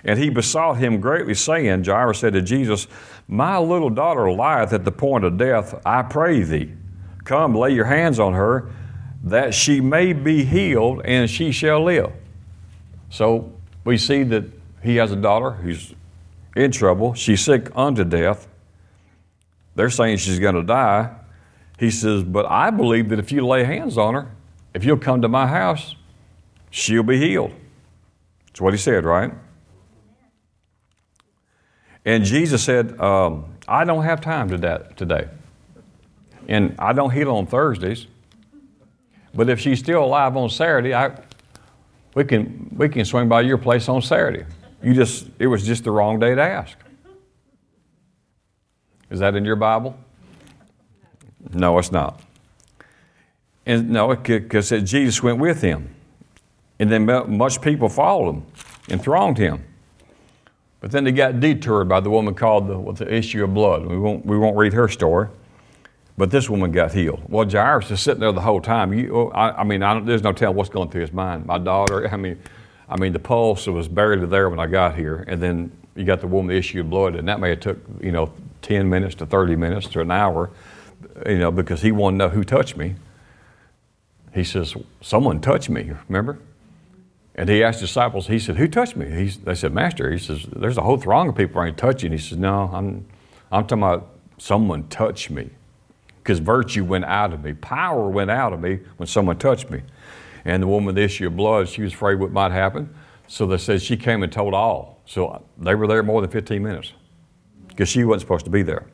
[0.05, 2.87] And he besought him greatly, saying, Jairus said to Jesus,
[3.27, 5.81] My little daughter lieth at the point of death.
[5.85, 6.73] I pray thee,
[7.25, 8.71] come lay your hands on her,
[9.25, 12.13] that she may be healed, and she shall live.
[13.11, 13.53] So
[13.85, 14.45] we see that
[14.83, 15.95] he has a daughter who's
[16.55, 17.15] in trouble.
[17.15, 18.49] She's sick unto death.
[19.75, 21.15] They're saying she's going to die.
[21.79, 24.29] He says, But I believe that if you lay hands on her,
[24.75, 25.95] if you'll come to my house,
[26.71, 27.53] she'll be healed.
[28.59, 29.31] That's what he said, right?
[32.05, 35.29] And Jesus said, um, I don't have time to that today.
[36.49, 38.09] And I don't heal on Thursdays.
[39.33, 41.13] But if she's still alive on Saturday, I,
[42.17, 44.45] we, can, we can swing by your place on Saturday.
[44.83, 46.77] You just, it was just the wrong day to ask.
[49.09, 49.97] Is that in your Bible?
[51.53, 52.21] No, it's not.
[53.65, 55.95] And no, because Jesus went with him.
[56.79, 58.47] And then much people followed him
[58.89, 59.65] and thronged him.
[60.81, 63.85] But then they got detoured by the woman called the, with the issue of blood.
[63.85, 65.29] We won't, we won't read her story.
[66.17, 67.23] But this woman got healed.
[67.29, 68.93] Well, Jairus is sitting there the whole time.
[68.93, 71.47] You, oh, I, I mean, I there's no telling what's going through his mind.
[71.47, 72.41] My daughter, I mean,
[72.89, 75.25] I mean, the pulse was barely there when I got here.
[75.29, 77.79] And then you got the woman, the issue of blood, and that may have took,
[78.01, 80.51] you know, 10 minutes to 30 minutes to an hour,
[81.27, 82.95] you know, because he wanted to know who touched me.
[84.35, 86.39] He says, someone touched me, remember?
[87.39, 89.09] And he asked disciples, he said, Who touched me?
[89.09, 92.11] He, they said, Master, he says, There's a whole throng of people around touching.
[92.11, 93.07] He says, No, I'm,
[93.53, 95.51] I'm talking about someone touched me.
[96.17, 99.83] Because virtue went out of me, power went out of me when someone touched me.
[100.45, 102.93] And the woman with the issue of blood, she was afraid what might happen.
[103.29, 105.01] So they said she came and told all.
[105.07, 106.93] So they were there more than 15 minutes
[107.69, 108.89] because she wasn't supposed to be there.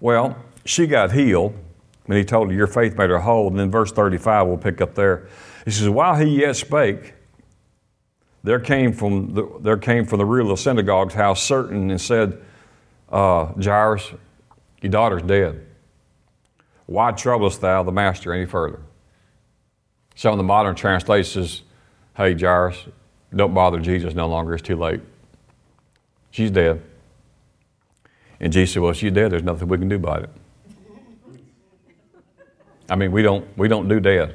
[0.00, 1.54] Well, she got healed,
[2.06, 3.48] and he told her, Your faith made her whole.
[3.48, 5.28] And then verse 35, we'll pick up there.
[5.66, 7.12] He says, While he yet spake,
[8.44, 12.00] there came from the, there came from the ruler of the synagogue's house certain and
[12.00, 12.40] said,
[13.10, 14.12] uh, Jairus,
[14.80, 15.64] your daughter's dead.
[16.86, 18.80] Why troublest thou the master any further?
[20.16, 21.62] Some of the modern translations,
[22.16, 22.76] hey, Jairus,
[23.34, 25.00] don't bother Jesus no longer, it's too late.
[26.30, 26.82] She's dead.
[28.40, 30.30] And Jesus said, Well, she's dead, there's nothing we can do about it.
[32.90, 34.34] I mean, we don't, we don't do dead.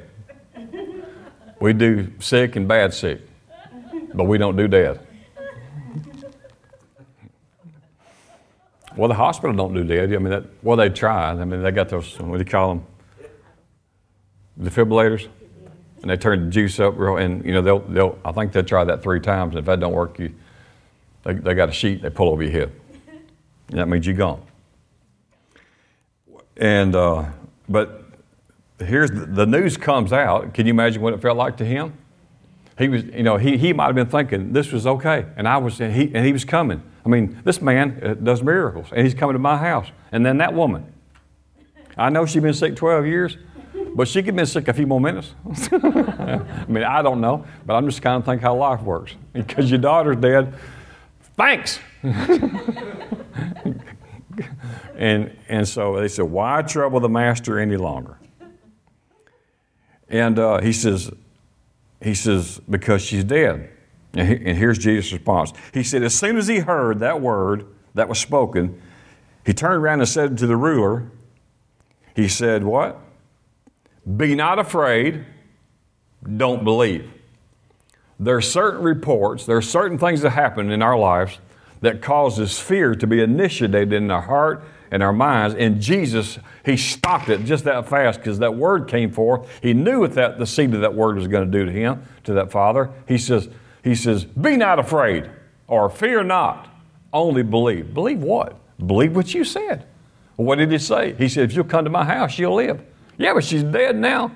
[1.60, 3.27] We do sick and bad sick
[4.14, 5.06] but we don't do dead.
[8.96, 10.12] Well, the hospital don't do dead.
[10.12, 11.30] I mean, that, well, they try.
[11.30, 12.86] I mean, they got those, what do you call them?
[14.60, 15.28] Defibrillators.
[16.02, 18.64] And they turn the juice up real, and, you know, they'll, they'll, I think they'll
[18.64, 19.50] try that three times.
[19.50, 20.32] And if that don't work, you,
[21.24, 22.72] they, they got a sheet they pull over your head.
[23.70, 24.42] And that means you're gone.
[26.56, 27.26] And, uh,
[27.68, 28.04] but
[28.78, 30.54] here's the, the news comes out.
[30.54, 31.92] Can you imagine what it felt like to him?
[32.78, 35.56] He was, you know, he, he might have been thinking this was okay, and I
[35.56, 36.80] was, and he, and he was coming.
[37.04, 39.88] I mean, this man uh, does miracles, and he's coming to my house.
[40.12, 40.92] And then that woman,
[41.96, 43.36] I know she's been sick 12 years,
[43.94, 45.34] but she could have been sick a few more minutes.
[45.72, 49.16] I mean, I don't know, but I'm just kind of thinking how life works.
[49.32, 50.54] Because your daughter's dead,
[51.36, 51.80] thanks.
[54.94, 58.18] and, and so they said, Why trouble the master any longer?
[60.08, 61.10] And uh, he says,
[62.00, 63.70] he says, Because she's dead.
[64.14, 65.52] And here's Jesus' response.
[65.72, 68.80] He said, As soon as he heard that word that was spoken,
[69.44, 71.10] he turned around and said to the ruler,
[72.14, 72.98] He said, What?
[74.16, 75.26] Be not afraid,
[76.36, 77.10] don't believe.
[78.18, 81.38] There are certain reports, there are certain things that happen in our lives
[81.80, 85.54] that causes fear to be initiated in our heart in our minds.
[85.54, 89.48] And Jesus, He stopped it just that fast because that word came forth.
[89.62, 92.02] He knew what that the seed of that word was going to do to him,
[92.24, 92.90] to that father.
[93.06, 93.48] He says,
[93.82, 95.30] He says, Be not afraid
[95.66, 96.68] or fear not,
[97.12, 97.94] only believe.
[97.94, 98.56] Believe what?
[98.84, 99.86] Believe what you said.
[100.36, 101.14] What did he say?
[101.14, 102.82] He said, If you'll come to my house, you'll live.
[103.16, 104.32] Yeah, but she's dead now.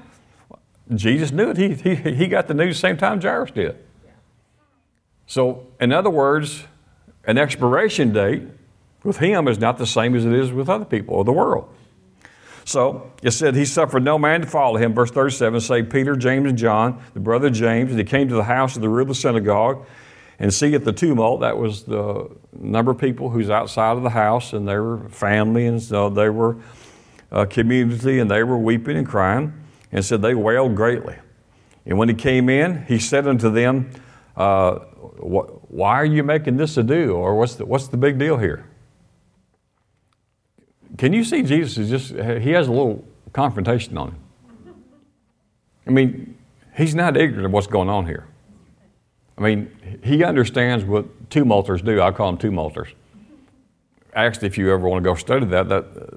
[0.93, 1.57] Jesus knew it.
[1.57, 3.79] He, he, he got the news same time Jairus did.
[5.27, 6.65] So, in other words,
[7.25, 8.43] an expiration date
[9.05, 11.69] with him is not the same as it is with other people or the world.
[12.65, 14.95] So it said he suffered no man to follow him.
[14.95, 18.45] Verse 37 say Peter, James, and John, the brother James, and he came to the
[18.45, 19.85] house of the ruler of the synagogue
[20.39, 24.11] and see at the tumult, that was the number of people who's outside of the
[24.11, 26.57] house, and they were family, and so they were
[27.31, 29.53] a community, and they were weeping and crying,
[29.93, 31.17] and said they wailed greatly.
[31.87, 33.91] And when he came in, he said unto them,
[34.37, 34.81] uh,
[35.21, 37.13] Why are you making this ado?
[37.13, 38.67] Or what's the, what's the big deal here?
[40.99, 44.19] Can you see Jesus is just, he has a little confrontation on him.
[45.87, 46.39] I mean,
[46.77, 48.27] he's not ignorant of what's going on here.
[49.39, 49.71] I mean,
[50.05, 52.01] he understands what tumulters do.
[52.01, 52.89] I call them tumulters.
[54.15, 56.17] Actually, if you ever want to go study that, that uh,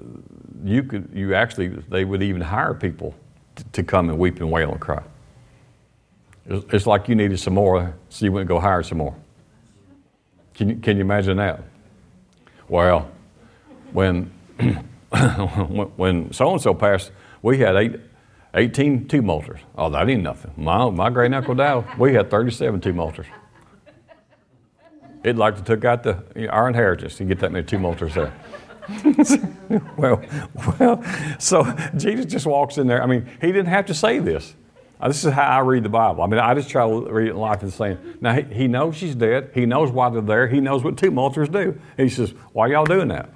[0.64, 3.14] you could, you actually, they would even hire people
[3.56, 5.02] to, to come and weep and wail and cry.
[6.44, 9.16] It's, it's like you needed some more, so you wouldn't go hire some more.
[10.54, 11.62] Can you, can you imagine that?
[12.68, 13.10] Well,
[13.92, 14.30] when
[15.96, 18.00] when so and so passed, we had eight,
[18.54, 19.60] 18 tumulters.
[19.76, 20.52] Oh, that ain't nothing.
[20.56, 23.26] My, my great uncle Dow, we had 37 tumulters.
[25.22, 28.32] It'd like to took out the, our inheritance to get that many tumulters there.
[29.96, 30.22] well,
[30.78, 31.64] well, so
[31.96, 33.02] Jesus just walks in there.
[33.02, 34.54] I mean, he didn't have to say this.
[35.00, 36.22] Uh, this is how I read the Bible.
[36.22, 38.68] I mean, I just try to read it in life and saying, now he, he
[38.68, 39.50] knows she's dead.
[39.52, 40.48] He knows why they're there.
[40.48, 41.78] He knows what tumulters do.
[41.96, 43.28] He says, why y'all doing that?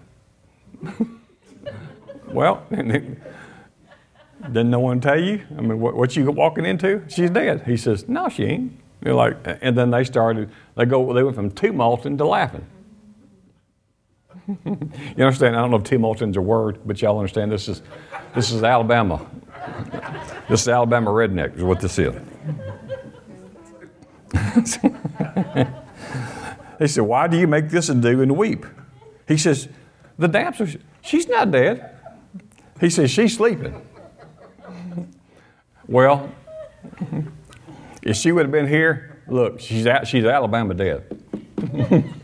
[2.26, 5.42] well, didn't no one tell you?
[5.56, 7.02] I mean, what, what you walking into?
[7.08, 7.64] She's dead.
[7.66, 8.72] He says, no, she ain't.
[9.04, 10.50] You're like, and then they started.
[10.76, 11.12] They go.
[11.14, 12.66] They went from tumulting to laughing.
[14.64, 14.78] you
[15.18, 15.56] understand?
[15.56, 17.82] I don't know if tumulting's a word, but y'all understand this is
[18.34, 19.26] this is Alabama.
[20.48, 22.12] This is Alabama redneck is what this is.
[26.80, 28.66] they said, Why do you make this a do and weep?
[29.28, 29.68] He says,
[30.20, 30.66] The damsel,
[31.00, 31.96] she's not dead.
[32.78, 33.74] He says, She's sleeping.
[35.88, 36.30] well,
[38.02, 41.24] if she would have been here, look, she's, out, she's Alabama dead.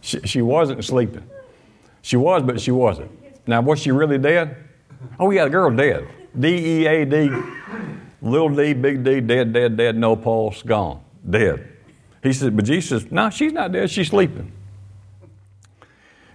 [0.00, 1.22] she, she wasn't sleeping.
[2.02, 3.12] She was, but she wasn't.
[3.46, 4.56] Now, was she really dead?
[5.20, 6.08] Oh, yeah, the girl dead.
[6.36, 7.30] D E A D,
[8.20, 11.00] little d, big D, dead, dead, dead, no pulse, gone,
[11.30, 11.68] dead.
[12.24, 14.50] He said, but Jesus no, she's not dead, she's sleeping.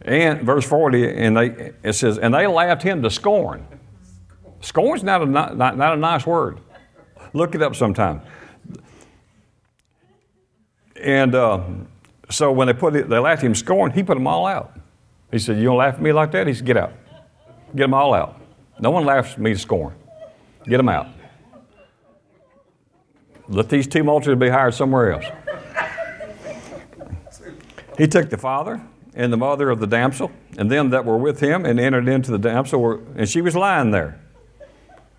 [0.04, 3.68] And verse 40, and they, it says, and they laughed him to scorn.
[4.62, 6.60] Scorn's not a, not, not a nice word.
[7.34, 8.22] Look it up sometime.
[11.02, 11.62] And uh,
[12.30, 14.74] so when they put it, they laughed him scorn, he put them all out.
[15.32, 16.48] He said, You don't laugh at me like that?
[16.48, 16.94] He said, Get out.
[17.76, 18.42] Get them all out.
[18.80, 19.94] No one laughs at me to scorn.
[20.66, 21.08] Get them out.
[23.48, 25.26] Let these two multitudes be hired somewhere else.
[27.98, 28.82] He took the father
[29.14, 32.32] and the mother of the damsel and them that were with him and entered into
[32.32, 34.22] the damsel, and she was lying there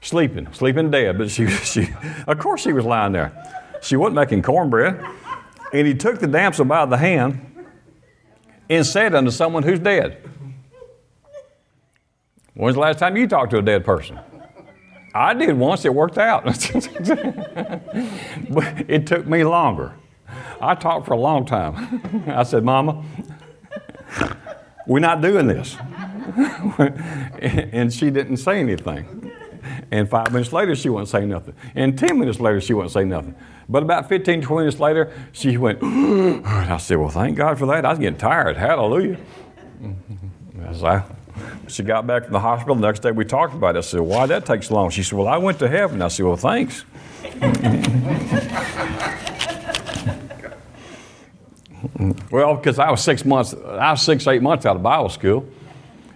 [0.03, 1.17] sleeping, sleeping dead.
[1.17, 1.89] But she, she,
[2.27, 3.33] of course, she was lying there.
[3.81, 5.03] She wasn't making cornbread.
[5.73, 7.47] And he took the damsel by the hand
[8.69, 10.19] and said unto someone who's dead.
[12.55, 14.19] When's the last time you talked to a dead person?
[15.15, 16.45] I did once, it worked out.
[16.45, 16.55] but
[18.89, 19.95] it took me longer.
[20.61, 22.25] I talked for a long time.
[22.29, 23.03] I said, Mama,
[24.87, 25.77] we're not doing this.
[27.41, 29.33] and she didn't say anything.
[29.91, 31.55] And five minutes later, she wouldn't say nothing.
[31.75, 33.35] And 10 minutes later, she wouldn't say nothing.
[33.69, 37.67] But about 15, 20 minutes later, she went, and I said, Well, thank God for
[37.67, 37.85] that.
[37.85, 38.57] I was getting tired.
[38.57, 39.19] Hallelujah.
[40.67, 41.05] As I,
[41.69, 43.79] she got back from the hospital, the next day we talked about it.
[43.79, 44.91] I said, Why that takes long?
[44.91, 46.03] She said, Well, I went to heaven.
[46.03, 46.85] I said, Well, thanks.
[52.31, 55.47] well, because I was six months, I was six, eight months out of Bible school.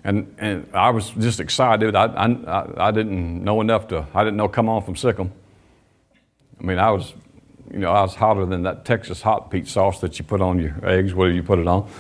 [0.05, 1.97] And, and I was just excited.
[1.97, 5.33] I, I, I didn't know enough to, I didn't know come on from Sikkim.
[6.61, 7.13] I mean, I was,
[7.73, 10.61] you know, I was hotter than that Texas hot peach sauce that you put on
[10.61, 11.91] your eggs, whatever you put it on.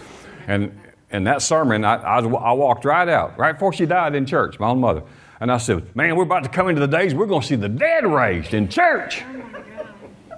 [0.46, 0.78] And,
[1.10, 4.60] and that sermon, I, I, I walked right out, right before she died in church,
[4.60, 5.02] my own mother.
[5.40, 7.56] And I said, man, we're about to come into the days we're going to see
[7.56, 9.22] the dead raised in church.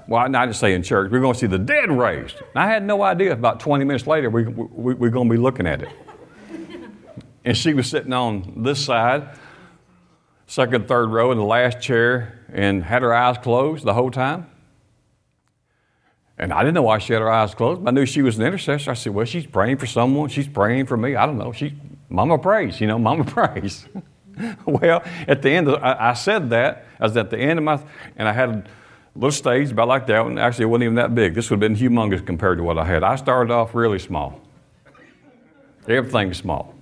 [0.08, 1.10] Well, I didn't say in church.
[1.12, 2.36] We're going to see the dead raised.
[2.38, 3.34] And I had no idea.
[3.34, 5.90] About 20 minutes later, we, we, we're going to be looking at it.
[7.44, 9.28] And she was sitting on this side,
[10.46, 14.50] second, third row in the last chair, and had her eyes closed the whole time.
[16.38, 17.86] And I didn't know why she had her eyes closed.
[17.86, 18.90] I knew she was an intercessor.
[18.90, 20.30] I said, Well, she's praying for someone.
[20.30, 21.16] She's praying for me.
[21.16, 21.52] I don't know.
[21.52, 21.74] She,
[22.08, 23.86] Mama prays, you know, Mama prays.
[24.64, 26.86] well, at the end, of, I, I, said that.
[26.98, 27.80] I was at the end of my,
[28.16, 28.68] and I had
[29.18, 30.38] little stage about like that one.
[30.38, 31.35] Actually, it wasn't even that big.
[31.35, 33.02] This would have been humongous compared to what I had.
[33.02, 34.40] I started off really small.
[35.86, 36.74] Everything's small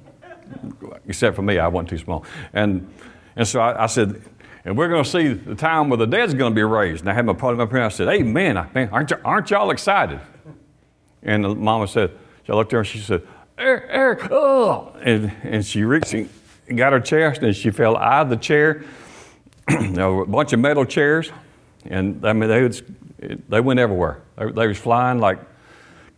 [1.06, 2.24] except for me, I wasn't too small.
[2.52, 2.92] And,
[3.36, 4.22] and so I, I said,
[4.64, 7.02] and we're going to see the time where the dead's going to be raised.
[7.02, 8.08] And I had my up here, and I said.
[8.08, 10.20] I, man, aren't, y- aren't y'all excited?
[11.22, 12.12] And the mama said,
[12.44, 13.22] she looked at her and she said,
[13.58, 14.92] Eric, Eric, oh.
[15.00, 16.28] And, and she reached and
[16.76, 18.84] got her chest, and she fell out of the chair.
[19.68, 21.30] there were a bunch of metal chairs,
[21.90, 24.22] and I mean, they, would, they went everywhere.
[24.36, 25.38] They, they was flying like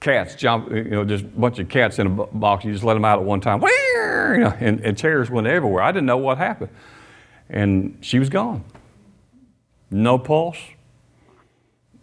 [0.00, 2.64] cats jump, you know, just a bunch of cats in a box.
[2.64, 5.82] You just let them out at one time, you know, and, and chairs went everywhere.
[5.82, 6.70] I didn't know what happened.
[7.48, 8.64] And she was gone.
[9.90, 10.58] No pulse.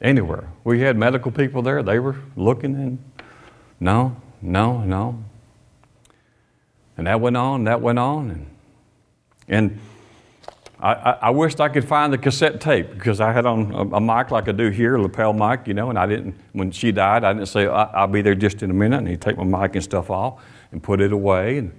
[0.02, 0.50] anywhere.
[0.64, 1.82] We had medical people there.
[1.84, 3.00] They were looking and
[3.80, 5.24] no, no, no.
[6.98, 8.30] And that went on, that went on.
[8.32, 8.48] And,
[9.48, 9.80] and
[10.80, 13.96] I, I, I wished I could find the cassette tape because I had on a,
[13.96, 16.72] a, mic like I do here, a lapel mic, you know, and I didn't, when
[16.72, 18.98] she died, I didn't say, I, will be there just in a minute.
[18.98, 21.60] And he'd take my mic and stuff off and put it away.
[21.60, 21.72] And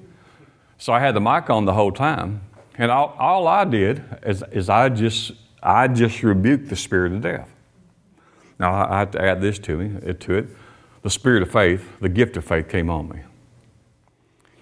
[0.78, 2.40] so I had the mic on the whole time.
[2.78, 5.32] And all, all I did is, is I just
[5.62, 7.52] I just rebuked the spirit of death.
[8.58, 10.48] Now I have to add this to me to it.
[11.02, 13.20] The spirit of faith, the gift of faith came on me.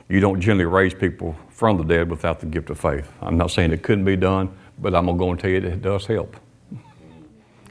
[0.08, 3.10] You don't generally raise people from the dead without the gift of faith.
[3.20, 5.82] I'm not saying it couldn't be done, but I'm going to tell you that it
[5.82, 6.36] does help.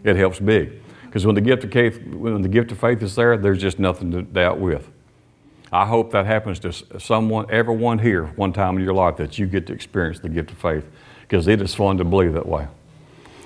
[0.03, 0.81] It helps big.
[1.05, 3.79] Because when the gift of faith, when the gift of faith is there, there's just
[3.79, 4.89] nothing to doubt with.
[5.71, 9.47] I hope that happens to someone, everyone here, one time in your life, that you
[9.47, 10.86] get to experience the gift of faith,
[11.21, 12.67] because it is fun to believe that way.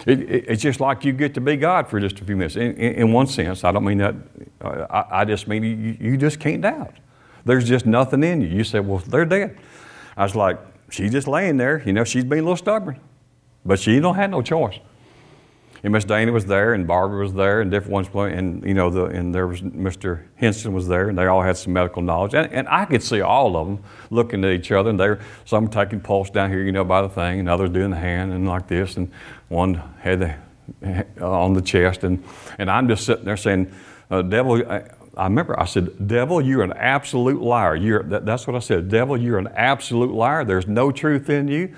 [0.05, 2.55] It, it, it's just like you get to be God for just a few minutes.
[2.55, 4.15] In, in, in one sense, I don't mean that.
[4.61, 6.95] I, I, just mean you, you just can't doubt.
[7.47, 8.49] There's just nothing in you.
[8.49, 9.57] You say, "Well, they're dead."
[10.15, 11.81] I was like, "She's just laying there.
[11.85, 12.99] You know, she's being a little stubborn,
[13.65, 14.79] but she don't have no choice."
[15.83, 18.09] And Miss Dana was there, and Barbara was there, and different ones.
[18.09, 20.23] Playing and you know, the, and there was Mr.
[20.35, 22.33] Henson was there, and they all had some medical knowledge.
[22.33, 25.19] And, and I could see all of them looking at each other, and they were
[25.45, 28.33] some taking pulse down here, you know, by the thing, and others doing the hand
[28.33, 29.09] and like this, and
[29.47, 32.21] one had the on the chest, and
[32.57, 33.71] and I'm just sitting there saying,
[34.11, 34.61] uh, "Devil."
[35.17, 37.75] I remember I said, Devil, you're an absolute liar.
[37.75, 38.89] You're, that, that's what I said.
[38.89, 40.45] Devil, you're an absolute liar.
[40.45, 41.75] There's no truth in you.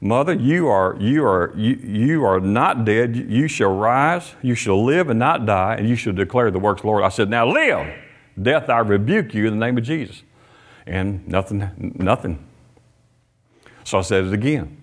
[0.00, 3.14] Mother, you are, you, are, you, you are not dead.
[3.14, 6.80] You shall rise, you shall live and not die, and you shall declare the works
[6.80, 7.04] of the Lord.
[7.04, 7.94] I said, Now live.
[8.40, 10.22] Death, I rebuke you in the name of Jesus.
[10.86, 12.44] And nothing, nothing.
[13.84, 14.82] So I said it again.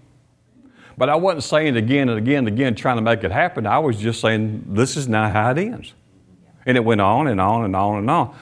[0.98, 3.66] But I wasn't saying it again and again and again trying to make it happen.
[3.66, 5.94] I was just saying, This is not how it ends.
[6.68, 8.36] And it went on and on and on and on.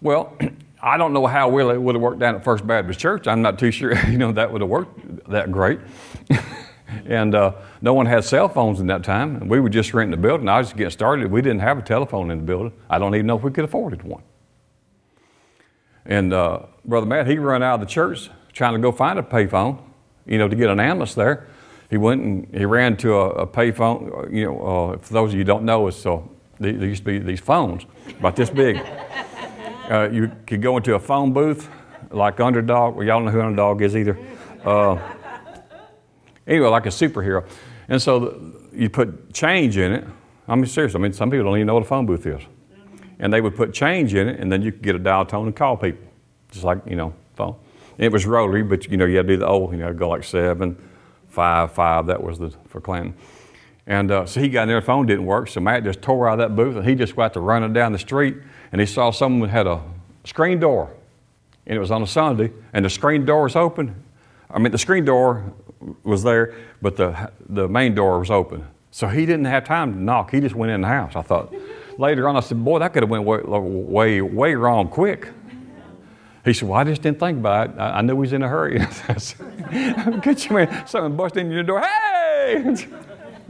[0.00, 0.36] Well,
[0.82, 3.28] I don't know how well it would have worked down at First Baptist Church.
[3.28, 5.78] I'm not too sure, you know, that would have worked that great.
[7.06, 9.48] and uh, no one had cell phones in that time.
[9.48, 10.48] We were just renting the building.
[10.48, 11.30] I was just getting started.
[11.30, 12.72] We didn't have a telephone in the building.
[12.90, 14.22] I don't even know if we could afford one.
[16.04, 19.22] And uh, Brother Matt, he ran out of the church trying to go find a
[19.22, 19.80] payphone,
[20.26, 21.46] you know, to get an ambulance there.
[21.90, 24.32] He went and he ran to a, a payphone.
[24.32, 24.62] You know,
[24.94, 26.04] uh, for those of you who don't know, it's
[26.62, 27.86] there used to be these phones
[28.18, 28.80] about this big.
[29.90, 31.68] Uh, you could go into a phone booth
[32.10, 32.94] like Underdog.
[32.94, 34.16] Well, y'all don't know who Underdog is either.
[34.64, 34.96] Uh,
[36.46, 37.46] anyway, like a superhero.
[37.88, 40.04] And so the, you put change in it.
[40.48, 42.42] I mean, seriously, I mean, some people don't even know what a phone booth is.
[43.18, 45.46] And they would put change in it, and then you could get a dial tone
[45.46, 46.06] and call people,
[46.50, 47.54] just like, you know, phone.
[47.96, 49.92] And it was rotary, but, you know, you had to do the old, you know,
[49.92, 50.76] go like seven,
[51.28, 52.06] five, five.
[52.06, 53.14] That was the for Clanton.
[53.86, 56.28] And uh, so he got in there, the phone didn't work, so Matt just tore
[56.28, 58.36] out of that booth, and he just got to running down the street
[58.72, 59.82] and he saw someone had a
[60.24, 60.90] screen door,
[61.66, 64.02] and it was on a Sunday, and the screen door was open.
[64.50, 65.52] I mean, the screen door
[66.02, 68.66] was there, but the, the main door was open.
[68.90, 70.30] So he didn't have time to knock.
[70.30, 71.16] He just went in the house.
[71.16, 71.54] I thought.
[71.98, 75.28] Later on, I said, boy, that could have went way, way, way wrong quick.
[76.44, 77.78] He said, well, I just didn't think about it.
[77.78, 78.78] I, I knew he was in a hurry.
[80.22, 81.80] Get you man, someone bust in your door.
[81.80, 82.88] Hey!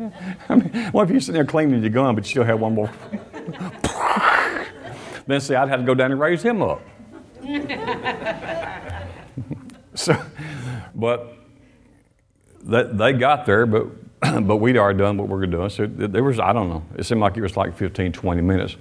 [0.49, 2.75] I mean, what if you're sitting there cleaning your gun, but you still have one
[2.75, 2.91] more?
[5.27, 6.81] Then see, I'd have to go down and raise him up.
[9.95, 10.21] so,
[10.95, 11.35] but
[12.65, 13.87] that, they got there, but
[14.21, 15.69] but we'd already done what we were doing.
[15.69, 18.77] So there was, I don't know, it seemed like it was like 15, 20 minutes.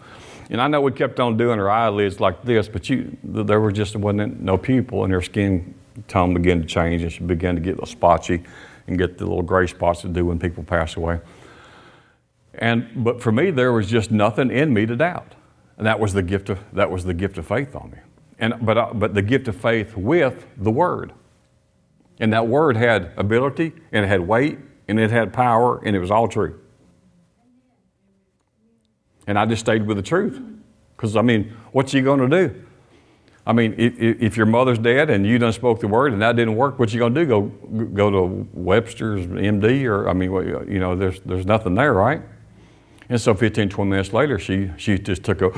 [0.49, 3.74] And I know we kept on doing our eyelids like this, but you, there was
[3.74, 5.74] just wasn't no pupil, and her skin
[6.07, 8.45] tone began to change, and she began to get a little spotchy
[8.91, 11.19] and get the little gray spots to do when people pass away.
[12.53, 15.35] And but for me, there was just nothing in me to doubt.
[15.77, 17.97] And that was the gift of, that was the gift of faith on me.
[18.37, 21.13] And, but, uh, but the gift of faith with the Word.
[22.19, 25.99] And that Word had ability, and it had weight, and it had power, and it
[25.99, 26.59] was all true.
[29.25, 30.39] And I just stayed with the truth.
[30.95, 32.63] Because, I mean, what's you going to do?
[33.45, 36.55] I mean, if, your mother's dead and you done spoke the word and that didn't
[36.55, 37.25] work, what you to do?
[37.25, 37.41] Go
[37.85, 40.31] go to Webster's MD or I mean,
[40.71, 42.21] you know, there's there's nothing there, right?
[43.11, 45.51] And so 15, 20 minutes later, she, she just took a,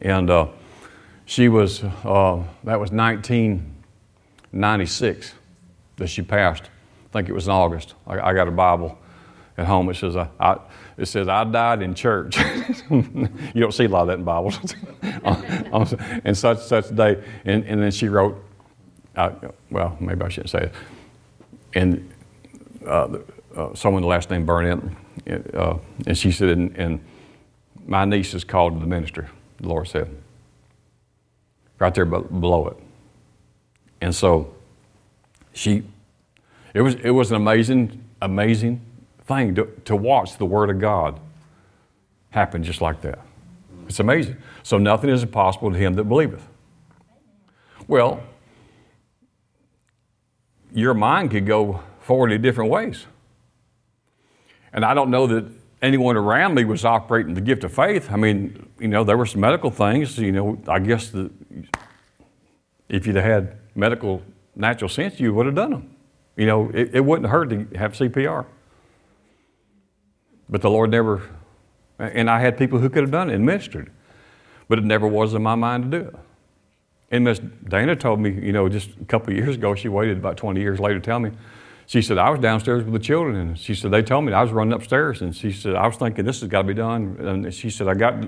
[0.00, 0.46] and uh,
[1.24, 5.34] she was, uh, that was 1996
[5.96, 6.70] that she passed.
[7.06, 7.94] I think it was in August.
[8.06, 8.96] I, I got a Bible
[9.56, 9.90] at home.
[9.90, 10.58] It says, I, I,
[10.96, 12.36] it says, I died in church.
[12.90, 14.58] you don't see a lot of that in Bibles.
[16.24, 17.22] and such such day.
[17.44, 18.42] And, and then she wrote,
[19.16, 19.30] uh,
[19.70, 20.72] well, maybe I shouldn't say it.
[21.74, 22.10] And
[22.86, 23.18] uh,
[23.56, 24.78] uh, someone last name Burnett,
[25.54, 27.00] uh, and she said, and, and
[27.86, 29.26] my niece is called to the ministry,
[29.58, 30.14] the Lord said,
[31.78, 32.76] right there below it.
[34.00, 34.54] And so
[35.52, 35.82] she,
[36.72, 38.80] it was, it was an amazing, amazing
[39.26, 41.20] thing to, to watch the Word of God
[42.30, 43.20] happen just like that.
[43.88, 44.36] It's amazing.
[44.62, 46.46] So nothing is impossible to him that believeth.
[47.86, 48.22] Well,
[50.72, 53.06] your mind could go 40 different ways.
[54.72, 55.44] And I don't know that
[55.80, 58.10] anyone around me was operating the gift of faith.
[58.10, 61.30] I mean, you know, there were some medical things, you know, I guess the,
[62.88, 64.22] if you'd had medical
[64.56, 65.96] natural sense, you would have done them.
[66.36, 68.46] You know, it, it wouldn't hurt to have CPR.
[70.48, 71.22] But the Lord never,
[71.98, 73.90] and I had people who could have done it, administered,
[74.68, 76.16] but it never was in my mind to do it.
[77.10, 80.36] And Miss Dana told me, you know, just a couple years ago, she waited about
[80.36, 81.30] 20 years later to tell me,
[81.86, 84.42] she said, I was downstairs with the children, and she said, they told me I
[84.42, 87.16] was running upstairs, and she said, I was thinking this has got to be done.
[87.20, 88.24] And she said, I got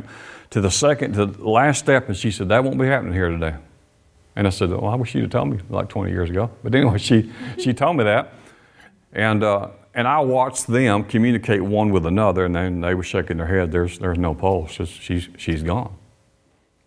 [0.50, 3.30] to the second, to the last step, and she said, that won't be happening here
[3.30, 3.56] today.
[4.36, 6.50] And I said, well, I wish you'd have told me like 20 years ago.
[6.62, 8.34] But anyway, she, she told me that.
[9.14, 13.38] And, uh, and I watched them communicate one with another, and then they were shaking
[13.38, 13.72] their head.
[13.72, 14.70] There's, there's no pulse.
[14.70, 15.96] she's, she's gone.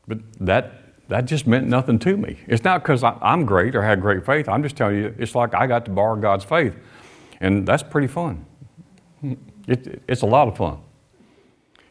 [0.08, 2.38] But that, that just meant nothing to me.
[2.46, 4.48] It's not because I'm great or had great faith.
[4.48, 6.76] I'm just telling you, it's like I got to borrow God's faith.
[7.42, 8.46] And that's pretty fun.
[9.68, 10.80] It, it's a lot of fun.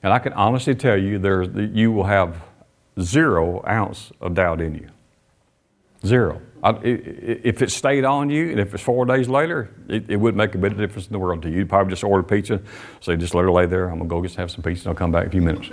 [0.05, 2.45] And I can honestly tell you, there's, you will have
[3.01, 4.89] zero ounce of doubt in you.
[6.07, 6.41] Zero.
[6.63, 10.37] I, if it stayed on you and if it's four days later, it, it wouldn't
[10.39, 11.59] make a bit of difference in the world to you.
[11.59, 12.61] You'd probably just order pizza,
[13.01, 13.89] say, just let her lay there.
[13.89, 15.43] I'm going to go get have some pizza and I'll come back in a few
[15.43, 15.71] minutes.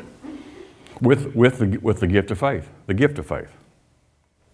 [1.02, 3.52] With, with, the, with the gift of faith, the gift of faith.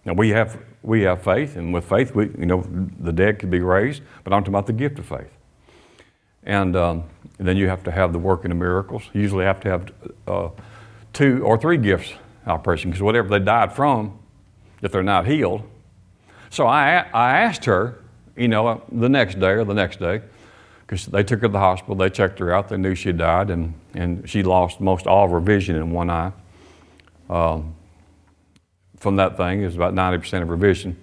[0.04, 2.66] Now we have, we have faith, and with faith, we, you know,
[2.98, 5.30] the dead can be raised, but I'm talking about the gift of faith.
[6.42, 7.04] And, um,
[7.38, 9.02] then you have to have the working of miracles.
[9.12, 9.92] You usually have to have
[10.26, 10.48] uh,
[11.12, 12.12] two or three gifts
[12.46, 14.18] operation because whatever they died from,
[14.80, 15.62] if they're not healed.
[16.52, 17.98] So I, I asked her,
[18.36, 20.20] you know, the next day or the next day,
[20.82, 23.48] because they took her to the hospital, they checked her out, they knew she died,
[23.48, 26.30] and, and she lost most all of her vision in one eye.
[27.30, 27.74] Um,
[28.98, 30.94] from that thing, it was about 90% of her vision,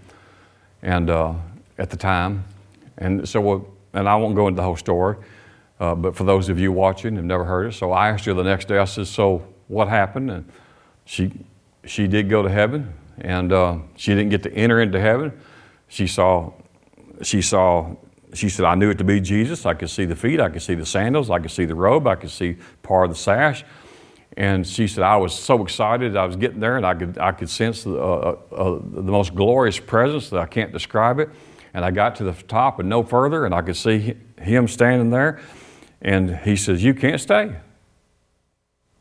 [0.84, 1.34] and uh,
[1.80, 2.46] at the time.
[3.00, 5.18] And so, and I won't go into the whole story,
[5.80, 8.36] uh, but for those of you watching have never heard it, so I asked her
[8.36, 10.30] the next day, I said, So what happened?
[10.30, 10.52] And
[11.06, 11.32] she,
[11.86, 15.32] she did go to heaven and uh, she didn't get to enter into heaven.
[15.88, 16.54] She saw,
[17.22, 17.96] she saw,
[18.34, 19.66] she said, I knew it to be Jesus.
[19.66, 22.08] I could see the feet, I could see the sandals, I could see the robe,
[22.08, 23.64] I could see part of the sash.
[24.38, 26.16] And she said, I was so excited.
[26.16, 29.12] I was getting there, and I could, I could sense the, uh, uh, uh the
[29.12, 31.30] most glorious presence that I can't describe it.
[31.74, 35.10] And I got to the top and no further, and I could see him standing
[35.10, 35.40] there.
[36.02, 37.56] And he says, You can't stay.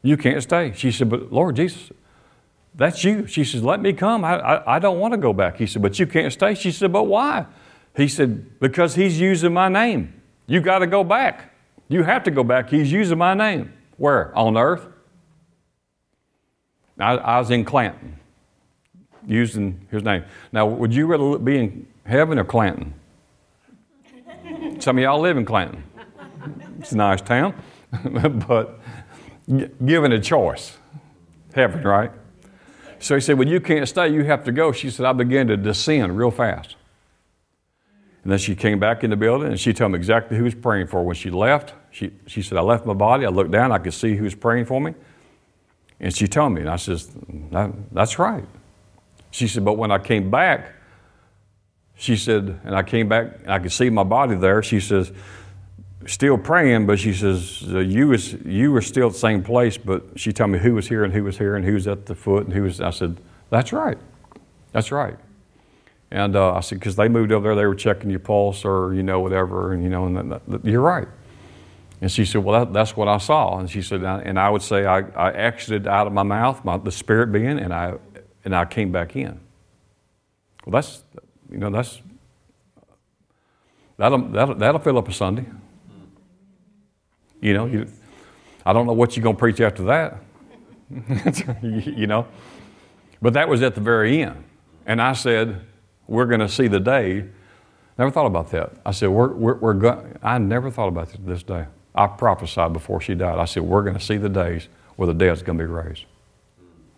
[0.03, 0.73] You can't stay.
[0.75, 1.93] She said, But Lord Jesus,
[2.79, 3.27] that's you.
[3.27, 4.25] She says, Let me come.
[4.25, 5.57] I, I, I don't want to go back.
[5.57, 6.55] He said, But you can't stay.
[6.55, 7.45] She said, But why?
[7.97, 10.15] He said, Because he's using my name.
[10.47, 11.53] You got to go back.
[11.89, 12.71] You have to go back.
[12.71, 13.73] He's using my name.
[13.97, 14.33] Where?
[14.39, 14.87] On earth?
[17.01, 18.19] I, I was in Clanton,
[19.27, 20.25] using his name.
[20.53, 22.95] Now, would you rather be in heaven or Clanton?
[24.79, 25.83] Some of y'all live in Clanton.
[26.79, 27.55] It's a nice town,
[28.49, 28.81] but
[29.85, 30.77] given a choice,
[31.55, 32.13] heaven, right?
[33.01, 34.73] So he said, Well, you can't stay, you have to go.
[34.73, 36.77] She said, I began to descend real fast.
[38.23, 40.55] And then she came back in the building and she told me exactly who was
[40.55, 41.03] praying for.
[41.03, 43.25] When she left, she, she said, I left my body.
[43.25, 44.95] I looked down, I could see who was praying for me.
[46.01, 47.11] And she told me, and I says,
[47.51, 48.45] that, That's right.
[49.31, 50.75] She said, But when I came back,
[51.99, 54.63] she said, and I came back and I could see my body there.
[54.63, 55.11] She says,
[56.09, 60.03] still praying, but she says, you, was, you were still at the same place, but
[60.17, 62.15] she told me who was here and who was here and who was at the
[62.15, 63.19] foot and who was, I said,
[63.51, 63.99] that's right.
[64.73, 65.17] That's right.
[66.11, 68.95] And uh, I said, because they moved over there, they were checking your pulse or,
[68.95, 71.09] you know, whatever, and, you know, and that, that, you're right.
[72.01, 73.59] And she said, well, that, that's what I saw.
[73.59, 76.79] And she said, and I would say I, I exited out of my mouth, my,
[76.79, 77.95] the spirit being, and I,
[78.45, 79.41] and I came back in.
[80.65, 81.03] Well, that's,
[81.51, 82.01] you know, that's,
[83.97, 85.45] that'll, that'll, that'll fill up a Sunday.
[87.41, 87.87] You know, you,
[88.67, 90.19] I don't know what you're going to preach after that.
[91.63, 92.27] you know,
[93.21, 94.45] but that was at the very end.
[94.87, 95.61] And I said,
[96.07, 97.25] we're going to see the day.
[97.99, 98.73] Never thought about that.
[98.87, 101.67] I said, we're, we're, we're going, I never thought about this day.
[101.95, 103.39] I prophesied before she died.
[103.39, 106.05] I said, we're going to see the days where the dead's going to be raised.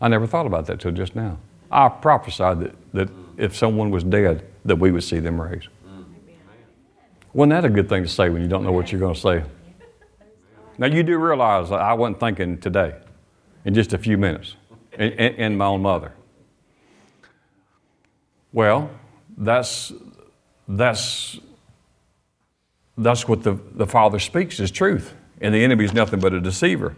[0.01, 1.39] I never thought about that till just now.
[1.71, 5.69] I prophesied that, that if someone was dead, that we would see them raised.
[7.33, 9.21] Wasn't that a good thing to say when you don't know what you're going to
[9.21, 9.45] say?
[10.81, 12.95] Now, you do realize I wasn't thinking today
[13.67, 14.57] in just a few minutes
[14.95, 16.15] in, in, my own mother.
[18.51, 18.91] Well,
[19.37, 19.93] that's,
[20.67, 21.39] that's,
[22.97, 25.15] that's what the, the Father speaks is truth.
[25.43, 26.97] And the enemy is nothing but a deceiver.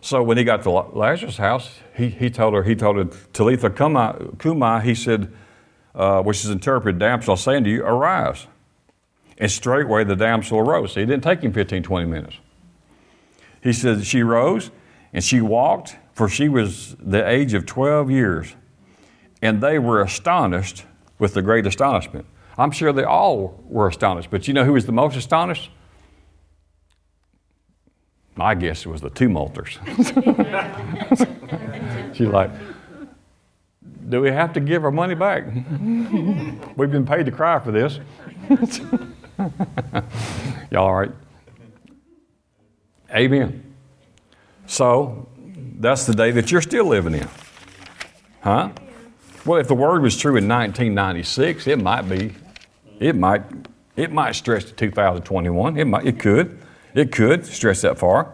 [0.00, 3.70] So when he got to Lazarus' house, he, he told her, he told her, Talitha
[3.70, 5.32] Kumai, he said,
[5.94, 8.48] uh, which is interpreted, damsel, saying to you, arise.
[9.38, 10.94] And straightway the damsel arose.
[10.94, 12.36] So it didn't take him 15, 20 minutes.
[13.62, 14.70] He said, She rose
[15.12, 18.56] and she walked, for she was the age of 12 years.
[19.40, 20.84] And they were astonished
[21.18, 22.26] with the great astonishment.
[22.58, 25.70] I'm sure they all were astonished, but you know who was the most astonished?
[28.34, 29.78] My guess it was the tumulters.
[32.16, 32.50] She's like,
[34.08, 35.44] do we have to give our money back?
[36.76, 37.98] We've been paid to cry for this.
[40.70, 41.10] Y'all all right?
[43.14, 43.74] Amen.
[44.66, 45.28] So,
[45.78, 47.28] that's the day that you're still living in.
[48.40, 48.70] Huh?
[49.44, 52.32] Well, if the word was true in 1996, it might be,
[53.00, 53.42] it might,
[53.96, 55.76] it might stretch to 2021.
[55.76, 56.58] It might, it could,
[56.94, 58.32] it could stretch that far.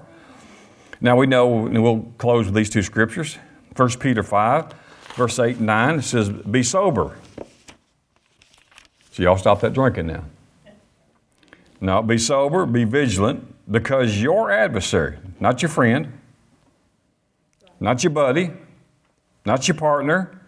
[1.00, 3.38] Now we know, and we'll close with these two scriptures.
[3.74, 4.74] 1 Peter 5,
[5.14, 7.16] verse 8 and 9, it says, Be sober.
[9.12, 10.24] So y'all stop that drinking now.
[11.80, 16.12] Now be sober, be vigilant, because your adversary, not your friend,
[17.80, 18.50] not your buddy,
[19.44, 20.40] not your partner,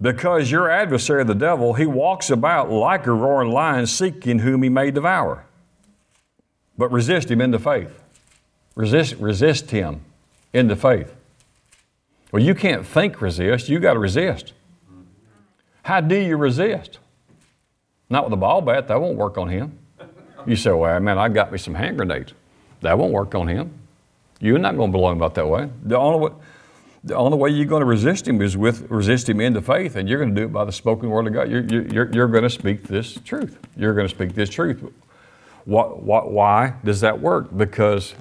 [0.00, 4.68] because your adversary, the devil, he walks about like a roaring lion seeking whom he
[4.68, 5.44] may devour.
[6.76, 8.00] But resist him in the faith.
[8.76, 10.02] Resist, resist him
[10.52, 11.14] in the faith.
[12.30, 14.52] Well, you can't think resist, you got to resist.
[15.82, 16.98] How do you resist?
[18.10, 19.78] Not with a ball bat, that won't work on him.
[20.46, 22.32] You say, well, man, I got me some hand grenades.
[22.80, 23.72] That won't work on him.
[24.40, 25.68] You're not going to blow him about that way.
[25.82, 26.36] The only way,
[27.04, 30.08] the only way you're going to resist him is with resist him into faith, and
[30.08, 31.50] you're going to do it by the spoken word of God.
[31.50, 33.58] You're, you're, you're going to speak this truth.
[33.76, 34.84] You're going to speak this truth.
[35.64, 37.56] What, what, why does that work?
[37.56, 38.14] Because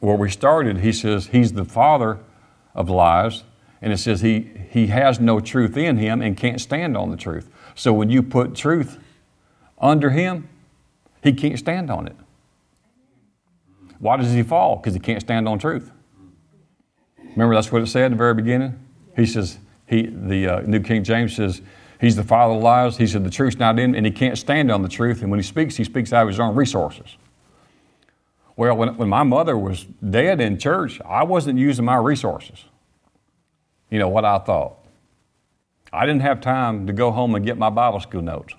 [0.00, 2.18] where we started, he says he's the father
[2.74, 3.44] of lies,
[3.82, 7.16] and it says he, he has no truth in him and can't stand on the
[7.16, 7.48] truth.
[7.74, 8.98] So when you put truth
[9.78, 10.48] under him,
[11.22, 12.16] he can't stand on it.
[14.00, 14.76] Why does he fall?
[14.76, 15.92] Because he can't stand on truth.
[17.18, 18.78] Remember, that's what it said in the very beginning?
[19.14, 21.62] He says, he, the uh, New King James says,
[22.00, 22.96] He's the father of lies.
[22.96, 25.20] He said, The truth's not in, him, and he can't stand on the truth.
[25.20, 27.16] And when he speaks, he speaks out of his own resources.
[28.56, 32.64] Well, when, when my mother was dead in church, I wasn't using my resources.
[33.90, 34.78] You know, what I thought.
[35.92, 38.54] I didn't have time to go home and get my Bible school notes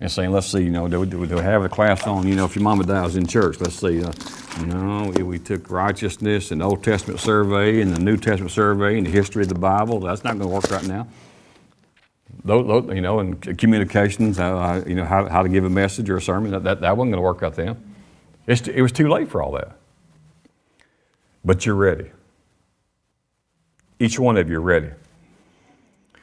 [0.00, 2.36] and saying, let's see, you know, do we, do we have a class on, you
[2.36, 4.02] know, if your mama dies in church, let's see.
[4.02, 4.12] Uh,
[4.64, 9.10] no, we took righteousness and Old Testament survey and the New Testament survey and the
[9.10, 9.98] history of the Bible.
[10.00, 11.08] That's not going to work right now.
[12.44, 16.08] Those, those, you know, and communications, uh, you know, how, how to give a message
[16.08, 17.76] or a sermon, that, that, that wasn't going to work out then.
[18.46, 19.76] It's, it was too late for all that.
[21.44, 22.10] But you're ready.
[23.98, 24.90] Each one of you are ready.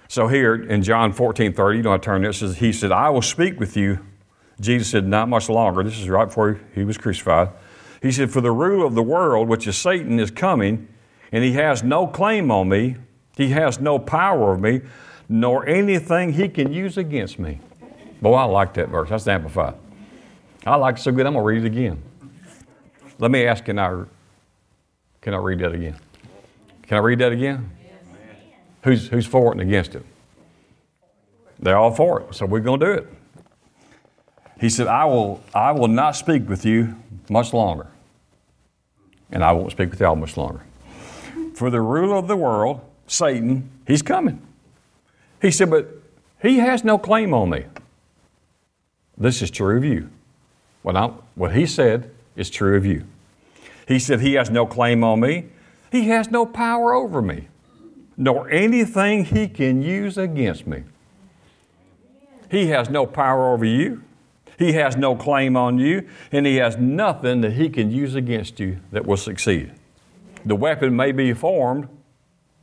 [0.08, 3.22] So here in John 14 30, you know, I turn this, he said, I will
[3.22, 4.00] speak with you.
[4.60, 5.84] Jesus said, Not much longer.
[5.84, 7.50] This is right before he was crucified.
[8.02, 10.88] He said, For the rule of the world, which is Satan, is coming,
[11.32, 12.98] and he has no claim on me,
[13.36, 14.82] he has no power of me,
[15.28, 17.60] nor anything he can use against me.
[18.22, 19.10] Boy, I like that verse.
[19.10, 19.76] That's amplified.
[20.66, 22.02] I like it so good, I'm going to read it again.
[23.20, 24.04] Let me ask, can I,
[25.22, 25.96] can I read that again?
[26.84, 27.75] Can I read that again?
[28.86, 30.06] Who's, who's for it and against it?
[31.60, 33.08] They're all for it, so we're going to do it.
[34.62, 36.96] He said, I will, I will not speak with you
[37.28, 37.88] much longer,
[39.32, 40.62] and I won't speak with y'all much longer.
[41.56, 44.40] For the ruler of the world, Satan, he's coming.
[45.42, 45.90] He said, but
[46.42, 47.66] he has no claim on me.
[49.18, 50.12] This is true of you.
[50.84, 53.06] What, I, what he said is true of you.
[53.88, 55.46] He said, He has no claim on me,
[55.92, 57.48] He has no power over me,
[58.18, 60.84] nor anything He can use against me.
[62.50, 64.04] He has no power over you.
[64.58, 68.60] He has no claim on you, and he has nothing that he can use against
[68.60, 69.74] you that will succeed.
[70.46, 71.90] The weapon may be formed.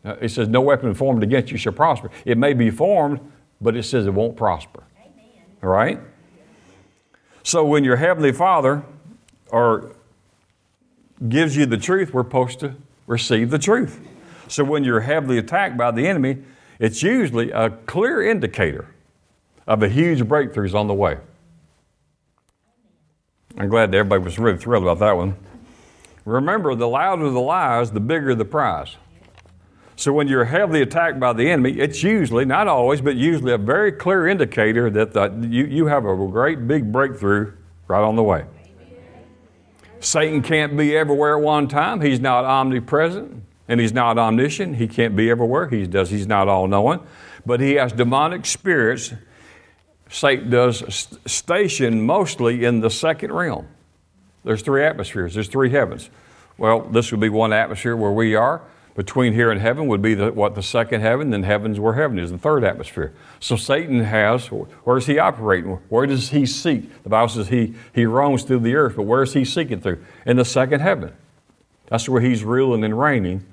[0.05, 2.11] Uh, it says, No weapon formed against you shall prosper.
[2.25, 3.21] It may be formed,
[3.61, 4.85] but it says it won't prosper.
[4.99, 5.45] Amen.
[5.63, 6.01] All right?
[7.43, 8.83] So when your Heavenly Father
[9.51, 9.93] or
[11.29, 12.75] gives you the truth, we're supposed to
[13.07, 14.01] receive the truth.
[14.49, 16.39] So when you're heavily attacked by the enemy,
[16.79, 18.89] it's usually a clear indicator
[19.67, 21.19] of a huge breakthrough's on the way.
[23.57, 25.37] I'm glad everybody was really thrilled about that one.
[26.25, 28.97] Remember, the louder the lies, the bigger the prize.
[29.97, 33.59] So when you're heavily attacked by the enemy, it's usually, not always, but usually a
[33.59, 37.53] very clear indicator that the, you, you have a great big breakthrough
[37.89, 38.45] right on the way.
[40.01, 42.01] Satan can't be everywhere at one time.
[42.01, 44.77] He's not omnipresent and he's not omniscient.
[44.77, 45.69] He can't be everywhere.
[45.69, 47.01] He does, he's not all knowing.
[47.47, 49.13] But he has demonic spirits.
[50.09, 53.69] Satan does station mostly in the second realm.
[54.45, 56.11] There's three atmospheres, there's three heavens.
[56.59, 58.63] Well, this would be one atmosphere where we are
[58.95, 62.19] between here and heaven would be the, what the second heaven, then heaven's where heaven
[62.19, 63.15] is, the third atmosphere.
[63.41, 65.79] So Satan has, where is he operating?
[65.89, 67.03] Where does he seek?
[67.03, 70.05] The Bible says he, he roams through the earth, but where is he seeking through?
[70.27, 71.15] In the second heaven.
[71.87, 73.47] That's where he's ruling and reigning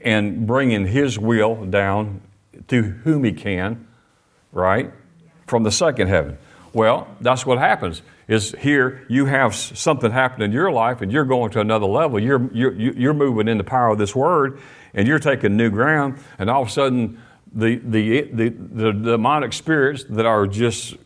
[0.00, 2.20] and bringing his will down
[2.68, 3.86] to whom he can,
[4.52, 4.92] right?
[5.46, 6.38] From the second heaven.
[6.72, 11.24] Well, that's what happens is here you have something happen in your life and you're
[11.24, 12.20] going to another level.
[12.20, 14.60] You're, you're, you're moving in the power of this word
[14.94, 17.20] and you're taking new ground, and all of a sudden,
[17.52, 20.96] the, the, the, the demonic spirits that are just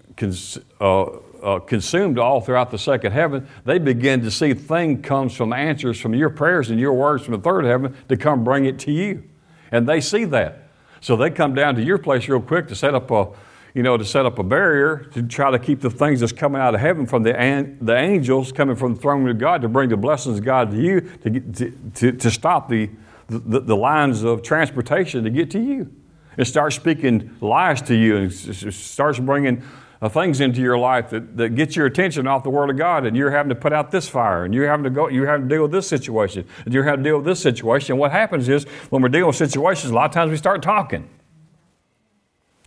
[0.81, 1.05] uh,
[1.45, 6.01] uh, consumed all throughout the second heaven, they begin to see thing comes from answers
[6.01, 8.91] from your prayers and your words from the third heaven to come bring it to
[8.91, 9.23] you.
[9.71, 10.69] And they see that.
[11.01, 13.29] So they come down to your place real quick to set up a,
[13.75, 16.63] you know, to set up a barrier to try to keep the things that's coming
[16.63, 19.69] out of heaven from the, an, the angels coming from the throne of God to
[19.69, 22.89] bring the blessings of God to you to, get, to, to, to, stop the,
[23.29, 25.93] the, the, lines of transportation to get to you.
[26.39, 29.63] It starts speaking lies to you and starts bringing
[30.05, 33.07] Uh, things into your life that, that get your attention off the Word of God,
[33.07, 35.49] and you're having to put out this fire, and you're having to go, you're having
[35.49, 37.93] to deal with this situation, and you're having to deal with this situation.
[37.95, 40.63] And what happens is when we're dealing with situations, a lot of times we start
[40.63, 41.09] talking.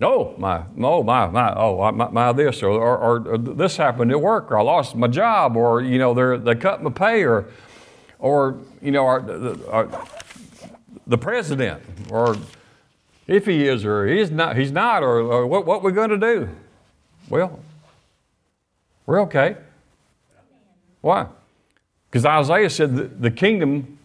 [0.01, 4.19] Oh, my, oh, my, my, oh, my, my this, or, or, or, this happened at
[4.19, 7.49] work, or I lost my job, or, you know, they they cut my pay, or,
[8.17, 9.19] or you know, our,
[9.69, 10.07] our,
[11.05, 12.35] the president, or
[13.27, 16.17] if he is or he's not, he's not, or, or what, what we're going to
[16.17, 16.49] do.
[17.29, 17.59] Well,
[19.05, 19.57] we're okay.
[21.01, 21.27] Why?
[22.09, 23.97] Because Isaiah said the kingdom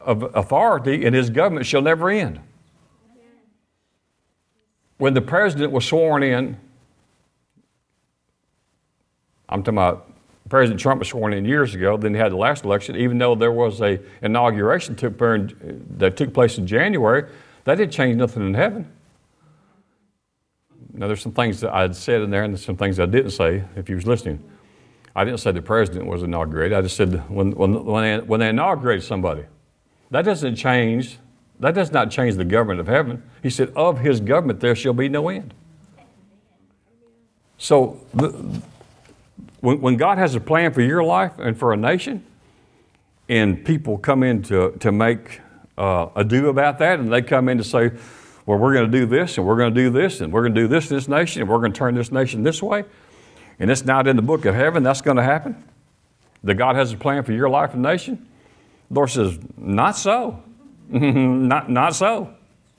[0.00, 2.40] of authority and his government shall never end
[4.98, 6.56] when the president was sworn in,
[9.48, 10.10] I'm talking about
[10.48, 11.96] President Trump was sworn in years ago.
[11.96, 12.96] Then he had the last election.
[12.96, 17.24] Even though there was a inauguration took, that took place in January,
[17.64, 18.90] that didn't change nothing in heaven.
[20.96, 23.32] Now, there's some things that I had said in there, and some things I didn't
[23.32, 23.64] say.
[23.76, 24.42] If you was listening,
[25.14, 26.76] I didn't say the president was inaugurated.
[26.76, 29.44] I just said when when when they, when they inaugurated somebody,
[30.10, 31.18] that doesn't change
[31.60, 33.22] that does not change the government of heaven.
[33.42, 35.54] He said, Of his government there shall be no end.
[37.58, 38.28] So, the,
[39.60, 42.24] when, when God has a plan for your life and for a nation,
[43.28, 45.40] and people come in to, to make
[45.78, 47.92] uh, ado about that, and they come in to say,
[48.46, 50.54] Well, we're going to do this, and we're going to do this, and we're going
[50.54, 52.84] to do this in this nation, and we're going to turn this nation this way,
[53.58, 55.64] and it's not in the book of heaven, that's going to happen.
[56.44, 58.28] That God has a plan for your life and nation.
[58.88, 60.42] The Lord says, Not so.
[60.88, 62.32] not, not so.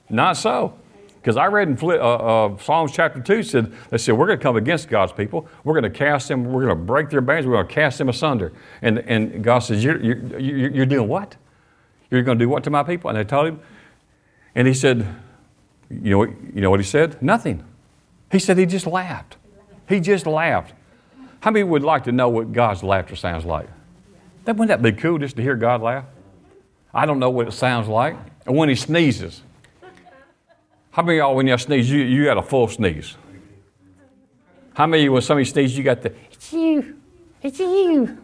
[0.08, 0.74] Not so.
[1.20, 4.42] Because I read in uh, uh, Psalms chapter 2 said, they said, we're going to
[4.42, 5.46] come against God's people.
[5.64, 7.98] We're going to cast them, we're going to break their bands, we're going to cast
[7.98, 8.52] them asunder.
[8.80, 11.36] And, and God says, you're, you're, you're doing what?
[12.10, 13.10] You're going to do what to my people?
[13.10, 13.60] And they told him.
[14.54, 15.06] And he said,
[15.90, 17.20] you know, you know what he said?
[17.22, 17.64] Nothing.
[18.30, 19.36] He said he just laughed.
[19.88, 20.74] He just laughed.
[21.40, 23.68] How many would like to know what God's laughter sounds like?
[24.46, 26.04] Wouldn't that be cool just to hear God laugh?
[26.92, 28.16] I don't know what it sounds like.
[28.46, 29.42] And when he sneezes,
[30.90, 33.14] how many of y'all, when y'all sneeze, you, you got a full sneeze?
[34.74, 36.96] How many of you, when somebody sneezes, you got the, it's you,
[37.42, 38.18] it's you?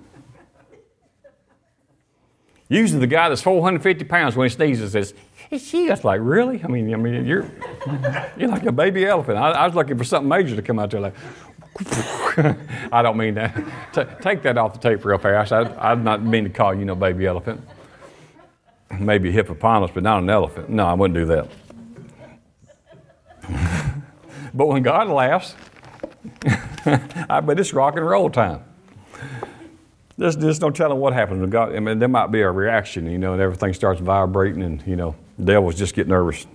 [2.69, 5.15] Usually the guy that's 450 pounds when he sneezes says,
[5.51, 5.89] it's you.
[5.89, 6.63] That's like, really?
[6.63, 7.51] I mean, I mean, you're,
[8.37, 9.39] you're like a baby elephant.
[9.39, 11.15] I, I was looking for something major to come out there like,
[12.93, 13.55] I don't mean that.
[13.93, 15.53] T- take that off the tape real fast.
[15.53, 17.61] I, I did not mean to call you no baby elephant
[19.01, 20.69] maybe a hippopotamus, but not an elephant.
[20.69, 21.49] No, I wouldn't do that.
[24.55, 25.55] but when God laughs,
[27.29, 28.63] I bet it's rock and roll time.
[30.17, 31.75] There's just no telling what happens when God.
[31.75, 34.95] I mean, there might be a reaction, you know, and everything starts vibrating, and you
[34.95, 36.47] know, devils just get nervous,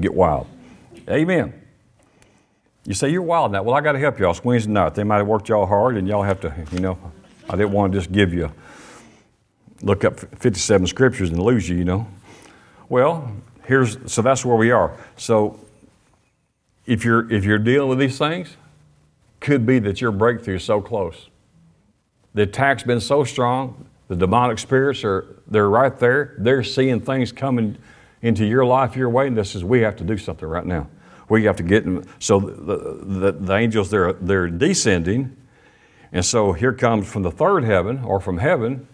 [0.00, 0.46] get wild.
[1.08, 1.54] Amen.
[2.84, 3.62] You say you're wild now.
[3.62, 4.30] Well, I got to help y'all.
[4.30, 4.94] It's Wednesday night.
[4.94, 6.98] They might have worked y'all hard, and y'all have to, you know.
[7.48, 8.50] I didn't want to just give you
[9.82, 12.06] look up 57 scriptures and lose you, you know.
[12.88, 13.32] Well,
[13.64, 14.96] here's so that's where we are.
[15.16, 15.60] So
[16.86, 18.56] if you're if you're dealing with these things,
[19.40, 21.28] could be that your breakthrough is so close
[22.34, 23.86] The attack's been so strong.
[24.08, 26.36] The demonic spirits are they're right there.
[26.38, 27.76] They're seeing things coming
[28.22, 30.88] into your life your way, and this is we have to do something right now.
[31.28, 32.06] We have to get in.
[32.18, 35.36] So the, the, the angels they're they're descending,
[36.12, 38.86] and so here comes from the third heaven or from heaven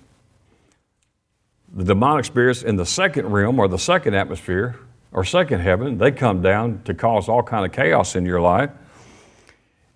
[1.74, 4.78] the demonic spirits in the second realm or the second atmosphere
[5.10, 8.70] or second heaven they come down to cause all kind of chaos in your life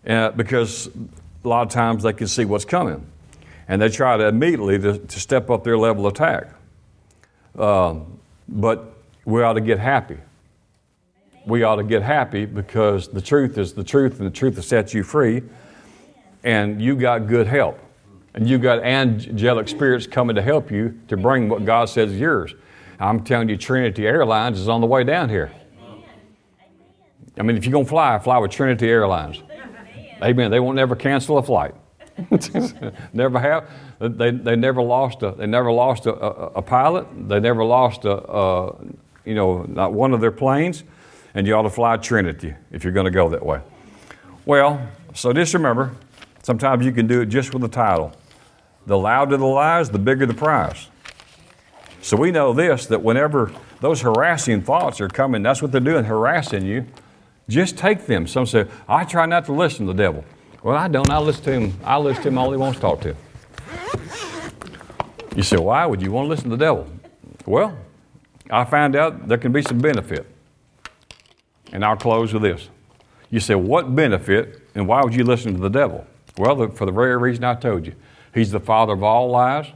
[0.06, 0.88] uh, because
[1.44, 3.04] a lot of times they can see what's coming
[3.68, 6.48] and they try to immediately to, to step up their level of attack
[7.58, 8.18] um,
[8.48, 8.94] but
[9.26, 10.16] we ought to get happy
[11.46, 14.62] we ought to get happy because the truth is the truth and the truth will
[14.62, 15.42] set you free
[16.42, 17.78] and you got good help
[18.34, 22.20] and you got angelic spirits coming to help you to bring what God says is
[22.20, 22.54] yours.
[23.00, 25.52] I'm telling you, Trinity Airlines is on the way down here.
[27.38, 29.42] I mean, if you're going to fly, fly with Trinity Airlines.
[30.22, 30.50] Amen.
[30.50, 31.74] They won't never cancel a flight.
[33.12, 33.70] never have.
[33.98, 37.06] They, they never lost a they never lost a, a, a pilot.
[37.28, 38.76] They never lost a, a,
[39.26, 40.84] you know not one of their planes.
[41.34, 43.60] And you ought to fly Trinity if you're going to go that way.
[44.46, 45.94] Well, so just remember,
[46.42, 48.14] sometimes you can do it just with the title.
[48.86, 50.88] The louder the lies, the bigger the prize.
[52.00, 53.52] So we know this that whenever
[53.82, 56.86] those harassing thoughts are coming, that's what they're doing, harassing you.
[57.50, 58.26] Just take them.
[58.26, 60.24] Some say, I try not to listen to the devil.
[60.62, 61.10] Well, I don't.
[61.10, 61.80] I listen to him.
[61.84, 63.14] I listen to him all he wants to talk to.
[65.36, 66.88] You say, why would you want to listen to the devil?
[67.44, 67.76] Well,
[68.50, 70.26] I found out there can be some benefit.
[71.72, 72.68] And I'll close with this.
[73.30, 76.06] You say, what benefit and why would you listen to the devil?
[76.38, 77.94] Well, for the very reason I told you.
[78.34, 79.66] He's the father of all lies.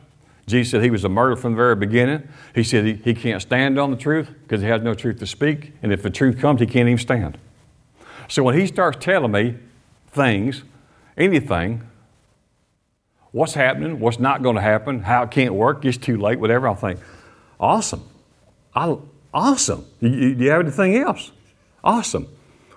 [0.47, 2.29] Jesus said he was a murderer from the very beginning.
[2.55, 5.27] He said he, he can't stand on the truth because he has no truth to
[5.27, 5.73] speak.
[5.83, 7.39] And if the truth comes, he can't even stand.
[8.29, 9.57] So when he starts telling me
[10.09, 10.63] things,
[11.17, 11.83] anything,
[13.33, 16.69] what's happening, what's not going to happen, how it can't work, it's too late, whatever,
[16.69, 17.01] I'll think,
[17.59, 18.03] awesome.
[18.75, 18.97] I,
[19.33, 19.87] awesome.
[20.01, 21.33] Do you, have anything else?
[21.83, 22.29] Awesome.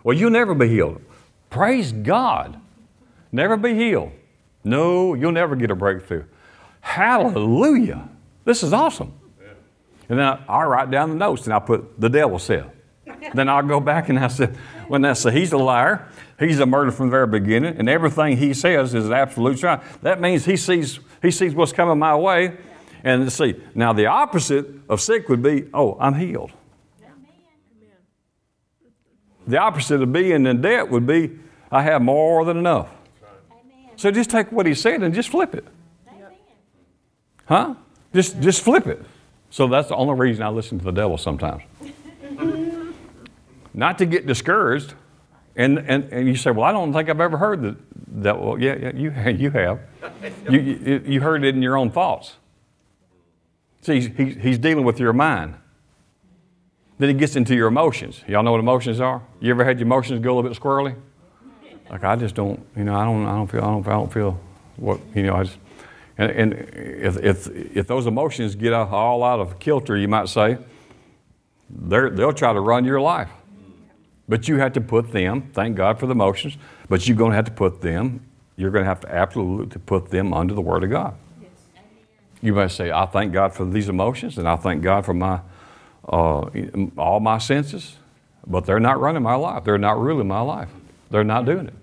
[0.04, 1.02] Well, you'll never be healed.
[1.50, 2.60] Praise God.
[3.32, 4.12] Never be healed.
[4.64, 6.24] No, you'll never get a breakthrough.
[6.82, 8.10] Hallelujah.
[8.46, 9.14] This is awesome.
[10.10, 12.70] And then I, I write down the notes and I put the devil said.
[13.34, 14.56] then I'll go back and I said,
[14.88, 16.08] when I say he's a liar,
[16.40, 19.80] he's a murderer from the very beginning, and everything he says is an absolute truth.
[20.02, 22.58] That means he sees he sees what's coming my way.
[23.04, 26.52] And see, now the opposite of sick would be, oh, I'm healed.
[29.46, 31.32] The opposite of being in debt would be,
[31.70, 32.88] I have more than enough.
[33.98, 35.66] So just take what he said and just flip it.
[37.46, 37.76] Huh?
[38.14, 39.04] Just, just flip it.
[39.50, 41.64] So that's the only reason I listen to the devil sometimes.
[43.74, 44.94] Not to get discouraged.
[45.56, 47.76] And, and, and you say, well, I don't think I've ever heard that.
[48.24, 49.80] that well, yeah, yeah you, you have.
[50.50, 52.38] You, you, you heard it in your own thoughts.
[53.84, 55.56] See, he's, he's dealing with your mind.
[57.00, 58.24] Then he gets into your emotions.
[58.28, 59.22] Y'all know what emotions are?
[59.42, 60.96] You ever had your emotions go a little bit squirrely?
[61.90, 64.14] Like I just don't, you know, I don't, I don't feel, I don't, I don't
[64.14, 64.40] feel
[64.78, 65.58] what, you know, I just,
[66.18, 70.58] and, and if, if, if those emotions get all out of kilter, you might say,
[71.70, 73.30] they'll try to run your life.
[74.30, 76.58] But you have to put them, thank God for the emotions,
[76.88, 78.26] but you're going to have to put them,
[78.56, 81.16] you're going to have to absolutely put them under the Word of God.
[82.44, 85.40] You may say, I thank God for these emotions, and I thank God for my,
[86.10, 86.42] uh,
[86.98, 87.96] all my senses,
[88.46, 89.64] but they're not running my life.
[89.64, 90.68] They're not ruling my life.
[91.10, 91.74] They're not doing it.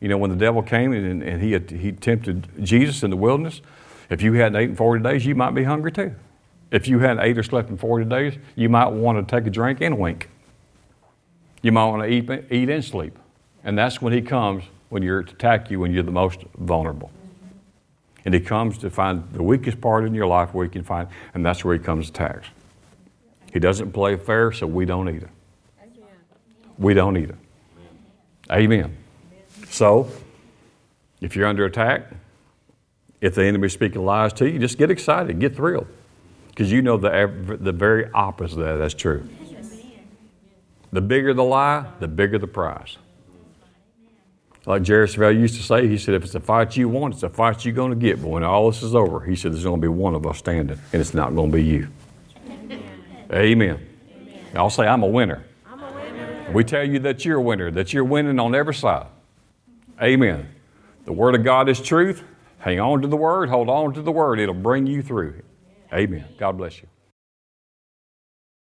[0.00, 3.16] You know, when the devil came and, and he, had, he tempted Jesus in the
[3.16, 3.62] wilderness,
[4.10, 6.16] if you hadn't eaten 40 days, you might be hungry too.
[6.72, 9.50] If you hadn't ate or slept in 40 days, you might want to take a
[9.50, 10.28] drink and wink.
[11.62, 13.16] You might want to eat, eat and sleep.
[13.62, 17.12] And that's when he comes, when you're to attack you, when you're the most vulnerable.
[18.24, 21.08] And he comes to find the weakest part in your life where he can find,
[21.34, 22.48] and that's where he comes to attacks.
[23.52, 25.30] He doesn't play fair, so we don't either.
[26.78, 27.36] We don't either.
[28.50, 28.96] Amen.
[29.68, 30.08] So,
[31.20, 32.08] if you're under attack,
[33.20, 35.86] if the enemy is speaking lies to you, just get excited, get thrilled,
[36.48, 38.76] because you know the, the very opposite of that.
[38.76, 39.28] That's true.
[40.92, 42.98] The bigger the lie, the bigger the prize.
[44.64, 47.24] Like Jerry Savelle used to say, he said, if it's a fight you want, it's
[47.24, 48.22] a fight you're going to get.
[48.22, 50.38] But when all this is over, he said, there's going to be one of us
[50.38, 51.88] standing, and it's not going to be you.
[52.48, 52.82] Amen.
[53.32, 53.88] Amen.
[54.54, 55.44] I'll say, I'm a winner.
[55.66, 56.52] I'm a winner.
[56.52, 59.06] We tell you that you're a winner, that you're winning on every side.
[60.00, 60.48] Amen.
[61.06, 62.22] The Word of God is truth.
[62.58, 64.38] Hang on to the Word, hold on to the Word.
[64.38, 65.42] It'll bring you through.
[65.92, 66.24] Amen.
[66.38, 66.86] God bless you.